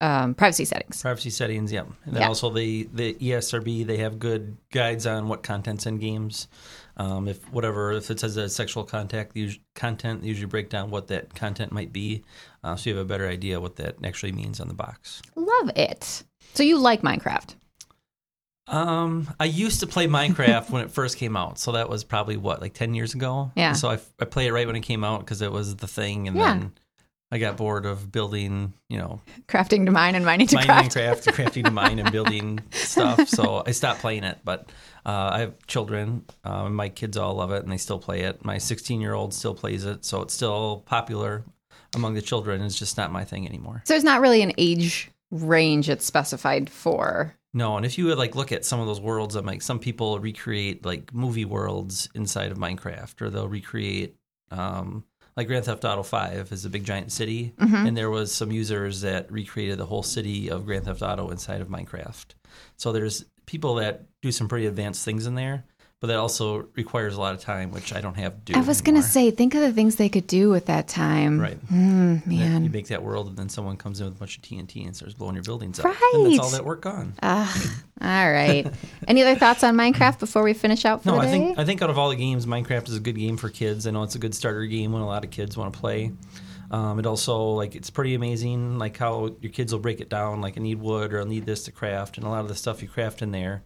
um, 0.00 0.34
privacy 0.34 0.64
settings. 0.64 1.00
Privacy 1.00 1.30
settings, 1.30 1.72
yeah. 1.72 1.82
And 2.04 2.14
then 2.14 2.22
Yeah. 2.22 2.28
also 2.28 2.50
the 2.50 2.88
the 2.92 3.14
ESRB, 3.14 3.86
they 3.86 3.98
have 3.98 4.18
good 4.18 4.56
guides 4.72 5.06
on 5.06 5.28
what 5.28 5.42
content's 5.42 5.86
in 5.86 5.98
games. 5.98 6.48
Um, 6.96 7.26
if 7.26 7.42
whatever, 7.52 7.92
if 7.92 8.10
it 8.10 8.20
says 8.20 8.36
a 8.36 8.48
sexual 8.48 8.84
contact, 8.84 9.36
us- 9.36 9.58
content, 9.74 10.22
they 10.22 10.28
usually 10.28 10.46
break 10.46 10.68
down 10.70 10.90
what 10.90 11.08
that 11.08 11.34
content 11.34 11.72
might 11.72 11.92
be, 11.92 12.22
uh, 12.62 12.76
so 12.76 12.88
you 12.90 12.96
have 12.96 13.04
a 13.04 13.08
better 13.08 13.28
idea 13.28 13.60
what 13.60 13.76
that 13.76 13.96
actually 14.04 14.30
means 14.32 14.60
on 14.60 14.68
the 14.68 14.74
box. 14.74 15.20
Love 15.34 15.70
it. 15.74 16.22
So 16.54 16.62
you 16.62 16.78
like 16.78 17.02
Minecraft? 17.02 17.56
Um, 18.66 19.28
I 19.38 19.44
used 19.44 19.80
to 19.80 19.86
play 19.86 20.06
Minecraft 20.06 20.70
when 20.70 20.82
it 20.82 20.90
first 20.90 21.18
came 21.18 21.36
out, 21.36 21.58
so 21.58 21.72
that 21.72 21.90
was 21.90 22.02
probably 22.02 22.36
what 22.38 22.62
like 22.62 22.72
ten 22.74 22.94
years 22.94 23.12
ago. 23.14 23.52
Yeah. 23.56 23.72
So 23.72 23.90
I, 23.90 23.98
I 24.20 24.24
played 24.24 24.46
it 24.48 24.52
right 24.52 24.66
when 24.66 24.76
it 24.76 24.80
came 24.80 25.04
out 25.04 25.20
because 25.20 25.42
it 25.42 25.52
was 25.52 25.76
the 25.76 25.86
thing, 25.88 26.28
and 26.28 26.36
Yeah. 26.36 26.44
then 26.54 26.72
I 27.34 27.38
got 27.38 27.56
bored 27.56 27.84
of 27.84 28.12
building, 28.12 28.74
you 28.88 28.96
know, 28.96 29.20
Crafting 29.48 29.86
to 29.86 29.90
mine 29.90 30.14
and 30.14 30.24
mining 30.24 30.46
to 30.46 30.54
mining 30.54 30.88
craft. 30.88 31.24
craft, 31.24 31.26
crafting 31.26 31.64
to 31.64 31.70
mine 31.82 31.98
and 31.98 32.12
building 32.12 32.60
stuff. 32.70 33.28
So 33.28 33.64
I 33.66 33.72
stopped 33.72 33.98
playing 33.98 34.22
it, 34.22 34.38
but 34.44 34.70
uh, 35.04 35.30
I 35.32 35.40
have 35.40 35.66
children. 35.66 36.26
Uh, 36.44 36.68
my 36.68 36.88
kids 36.88 37.16
all 37.16 37.34
love 37.34 37.50
it, 37.50 37.64
and 37.64 37.72
they 37.72 37.76
still 37.76 37.98
play 37.98 38.20
it. 38.20 38.44
My 38.44 38.58
16 38.58 39.00
year 39.00 39.14
old 39.14 39.34
still 39.34 39.52
plays 39.52 39.84
it, 39.84 40.04
so 40.04 40.22
it's 40.22 40.32
still 40.32 40.84
popular 40.86 41.42
among 41.96 42.14
the 42.14 42.22
children. 42.22 42.62
It's 42.62 42.78
just 42.78 42.96
not 42.96 43.10
my 43.10 43.24
thing 43.24 43.48
anymore. 43.48 43.82
So 43.84 43.94
there's 43.94 44.04
not 44.04 44.20
really 44.20 44.42
an 44.42 44.52
age 44.56 45.10
range 45.32 45.90
it's 45.90 46.04
specified 46.04 46.70
for. 46.70 47.34
No, 47.52 47.76
and 47.76 47.84
if 47.84 47.98
you 47.98 48.04
would 48.06 48.18
like 48.18 48.36
look 48.36 48.52
at 48.52 48.64
some 48.64 48.78
of 48.78 48.86
those 48.86 49.00
worlds, 49.00 49.34
I'm 49.34 49.44
like 49.44 49.62
some 49.62 49.80
people 49.80 50.20
recreate 50.20 50.86
like 50.86 51.12
movie 51.12 51.44
worlds 51.46 52.08
inside 52.14 52.52
of 52.52 52.58
Minecraft, 52.58 53.20
or 53.22 53.28
they'll 53.28 53.48
recreate 53.48 54.14
um, 54.52 55.02
like 55.36 55.46
Grand 55.46 55.64
Theft 55.64 55.84
Auto 55.84 56.02
Five 56.02 56.52
is 56.52 56.64
a 56.64 56.70
big 56.70 56.84
giant 56.84 57.12
city, 57.12 57.54
mm-hmm. 57.58 57.86
and 57.86 57.96
there 57.96 58.10
was 58.10 58.32
some 58.32 58.52
users 58.52 59.00
that 59.00 59.30
recreated 59.30 59.78
the 59.78 59.86
whole 59.86 60.02
city 60.02 60.48
of 60.50 60.66
Grand 60.66 60.84
Theft 60.84 61.02
Auto 61.02 61.30
inside 61.30 61.60
of 61.60 61.68
Minecraft. 61.68 62.26
So 62.76 62.92
there's 62.92 63.24
people 63.46 63.76
that 63.76 64.06
do 64.22 64.32
some 64.32 64.48
pretty 64.48 64.66
advanced 64.66 65.04
things 65.04 65.26
in 65.26 65.34
there, 65.34 65.64
but 66.00 66.08
that 66.08 66.18
also 66.18 66.68
requires 66.74 67.14
a 67.14 67.20
lot 67.20 67.34
of 67.34 67.40
time, 67.40 67.70
which 67.70 67.94
I 67.94 68.00
don't 68.00 68.16
have 68.16 68.34
to 68.44 68.52
do. 68.52 68.58
I 68.58 68.62
was 68.62 68.82
going 68.82 68.96
to 68.96 69.02
say, 69.02 69.30
think 69.30 69.54
of 69.54 69.62
the 69.62 69.72
things 69.72 69.96
they 69.96 70.08
could 70.10 70.26
do 70.26 70.50
with 70.50 70.66
that 70.66 70.86
time. 70.86 71.40
Right. 71.40 71.58
Mm, 71.68 72.24
that 72.24 72.62
you 72.62 72.68
make 72.68 72.88
that 72.88 73.02
world, 73.02 73.28
and 73.28 73.36
then 73.36 73.48
someone 73.48 73.76
comes 73.76 74.00
in 74.00 74.06
with 74.06 74.16
a 74.16 74.18
bunch 74.18 74.36
of 74.36 74.42
TNT 74.42 74.84
and 74.84 74.94
starts 74.94 75.14
blowing 75.14 75.34
your 75.34 75.44
buildings 75.44 75.80
up. 75.80 75.86
And 75.86 76.26
that's 76.26 76.38
all 76.38 76.50
that 76.50 76.64
work 76.64 76.82
gone. 76.82 77.14
Ah, 77.22 77.82
all 78.02 78.30
right. 78.30 78.66
Any 79.08 79.22
other 79.22 79.34
thoughts 79.38 79.64
on 79.64 79.76
Minecraft 79.76 80.18
before 80.18 80.42
we 80.42 80.52
finish 80.52 80.84
out 80.84 81.02
for 81.02 81.08
No, 81.08 81.18
I 81.18 81.26
think 81.26 81.58
I 81.58 81.64
think 81.64 81.80
out 81.80 81.88
of 81.90 81.98
all 81.98 82.10
the 82.10 82.16
games, 82.16 82.44
Minecraft 82.44 82.88
is 82.88 82.96
a 82.96 83.00
good 83.00 83.16
game 83.16 83.36
for 83.36 83.48
kids. 83.48 83.86
I 83.86 83.90
know 83.90 84.02
it's 84.02 84.14
a 84.14 84.18
good 84.18 84.34
starter 84.34 84.66
game 84.66 84.92
when 84.92 85.00
a 85.00 85.06
lot 85.06 85.24
of 85.24 85.30
kids 85.30 85.56
want 85.56 85.72
to 85.72 85.80
play. 85.80 86.12
Um, 86.70 86.98
it 86.98 87.06
also 87.06 87.44
like 87.50 87.74
it's 87.76 87.88
pretty 87.88 88.14
amazing, 88.14 88.78
like 88.78 88.96
how 88.98 89.34
your 89.40 89.52
kids 89.52 89.72
will 89.72 89.80
break 89.80 90.00
it 90.00 90.10
down. 90.10 90.40
Like 90.40 90.58
I 90.58 90.60
need 90.60 90.80
wood 90.80 91.14
or 91.14 91.22
I 91.22 91.24
need 91.24 91.46
this 91.46 91.64
to 91.64 91.72
craft, 91.72 92.18
and 92.18 92.26
a 92.26 92.28
lot 92.28 92.40
of 92.40 92.48
the 92.48 92.54
stuff 92.54 92.82
you 92.82 92.88
craft 92.88 93.22
in 93.22 93.30
there 93.30 93.62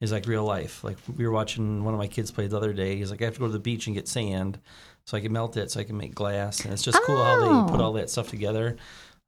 is 0.00 0.12
like 0.12 0.26
real 0.26 0.44
life. 0.44 0.84
Like 0.84 0.96
we 1.16 1.26
were 1.26 1.32
watching 1.32 1.84
one 1.84 1.94
of 1.94 1.98
my 1.98 2.06
kids 2.08 2.30
play 2.30 2.46
the 2.46 2.56
other 2.56 2.72
day. 2.72 2.96
He's 2.96 3.10
like, 3.10 3.20
I 3.22 3.24
have 3.26 3.34
to 3.34 3.40
go 3.40 3.46
to 3.46 3.52
the 3.52 3.58
beach 3.58 3.86
and 3.86 3.96
get 3.96 4.06
sand, 4.08 4.58
so 5.04 5.16
I 5.16 5.20
can 5.20 5.32
melt 5.32 5.56
it, 5.56 5.70
so 5.70 5.80
I 5.80 5.84
can 5.84 5.96
make 5.96 6.14
glass, 6.14 6.64
and 6.64 6.72
it's 6.72 6.82
just 6.82 7.00
cool 7.04 7.22
how 7.22 7.40
they 7.40 7.70
put 7.72 7.80
Oh. 7.80 7.84
all 7.84 7.92
that 7.94 8.10
stuff 8.10 8.28
together. 8.28 8.76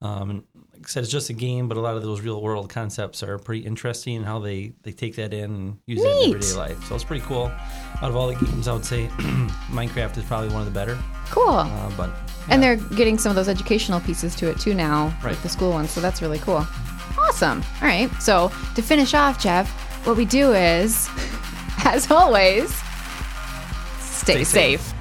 Um, 0.03 0.31
and 0.31 0.43
like 0.73 0.87
I 0.87 0.89
said, 0.89 1.03
it's 1.03 1.13
just 1.13 1.29
a 1.29 1.35
game, 1.35 1.69
but 1.69 1.77
a 1.77 1.81
lot 1.81 1.95
of 1.95 2.03
those 2.03 2.23
real 2.23 2.41
world 2.41 2.71
concepts 2.71 3.23
are 3.23 3.37
pretty 3.39 3.67
interesting 3.67 4.17
and 4.17 4.25
how 4.25 4.39
they, 4.39 4.73
they 4.83 4.93
take 4.93 5.15
that 5.17 5.35
in 5.35 5.45
and 5.45 5.79
use 5.85 6.01
it 6.03 6.07
in 6.09 6.35
everyday 6.35 6.55
life. 6.55 6.83
So 6.85 6.95
it's 6.95 7.05
pretty 7.05 7.23
cool. 7.27 7.53
Out 8.01 8.09
of 8.09 8.17
all 8.17 8.27
the 8.29 8.35
games, 8.47 8.67
I 8.67 8.73
would 8.73 8.87
say 8.87 9.09
Minecraft 9.71 10.17
is 10.17 10.25
probably 10.25 10.49
one 10.49 10.61
of 10.61 10.65
the 10.67 10.73
better. 10.73 10.99
cool. 11.31 11.51
Uh, 11.51 11.91
but 11.99 12.11
And 12.49 12.63
they're 12.63 12.77
getting 12.77 13.19
some 13.19 13.29
of 13.29 13.37
those 13.37 13.49
educational 13.49 14.01
pieces 14.01 14.35
to 14.37 14.49
it 14.49 14.59
too 14.59 14.73
now 14.73 15.15
Right. 15.23 15.37
the 15.43 15.51
school 15.51 15.71
ones. 15.71 15.91
So 15.91 16.01
that's 16.01 16.23
really 16.23 16.39
cool. 16.39 16.67
Awesome. 17.19 17.63
All 17.83 17.89
right. 17.89 18.11
So 18.23 18.51
to 18.75 18.81
finish 18.83 19.13
off, 19.13 19.39
Jeff, 19.39 19.69
what 20.05 20.17
we 20.17 20.25
do 20.25 20.53
is, 20.53 21.09
as 21.85 22.11
always, 22.11 22.75
stay, 24.01 24.43
Stay 24.43 24.45
safe. 24.45 24.81
safe. 24.81 25.00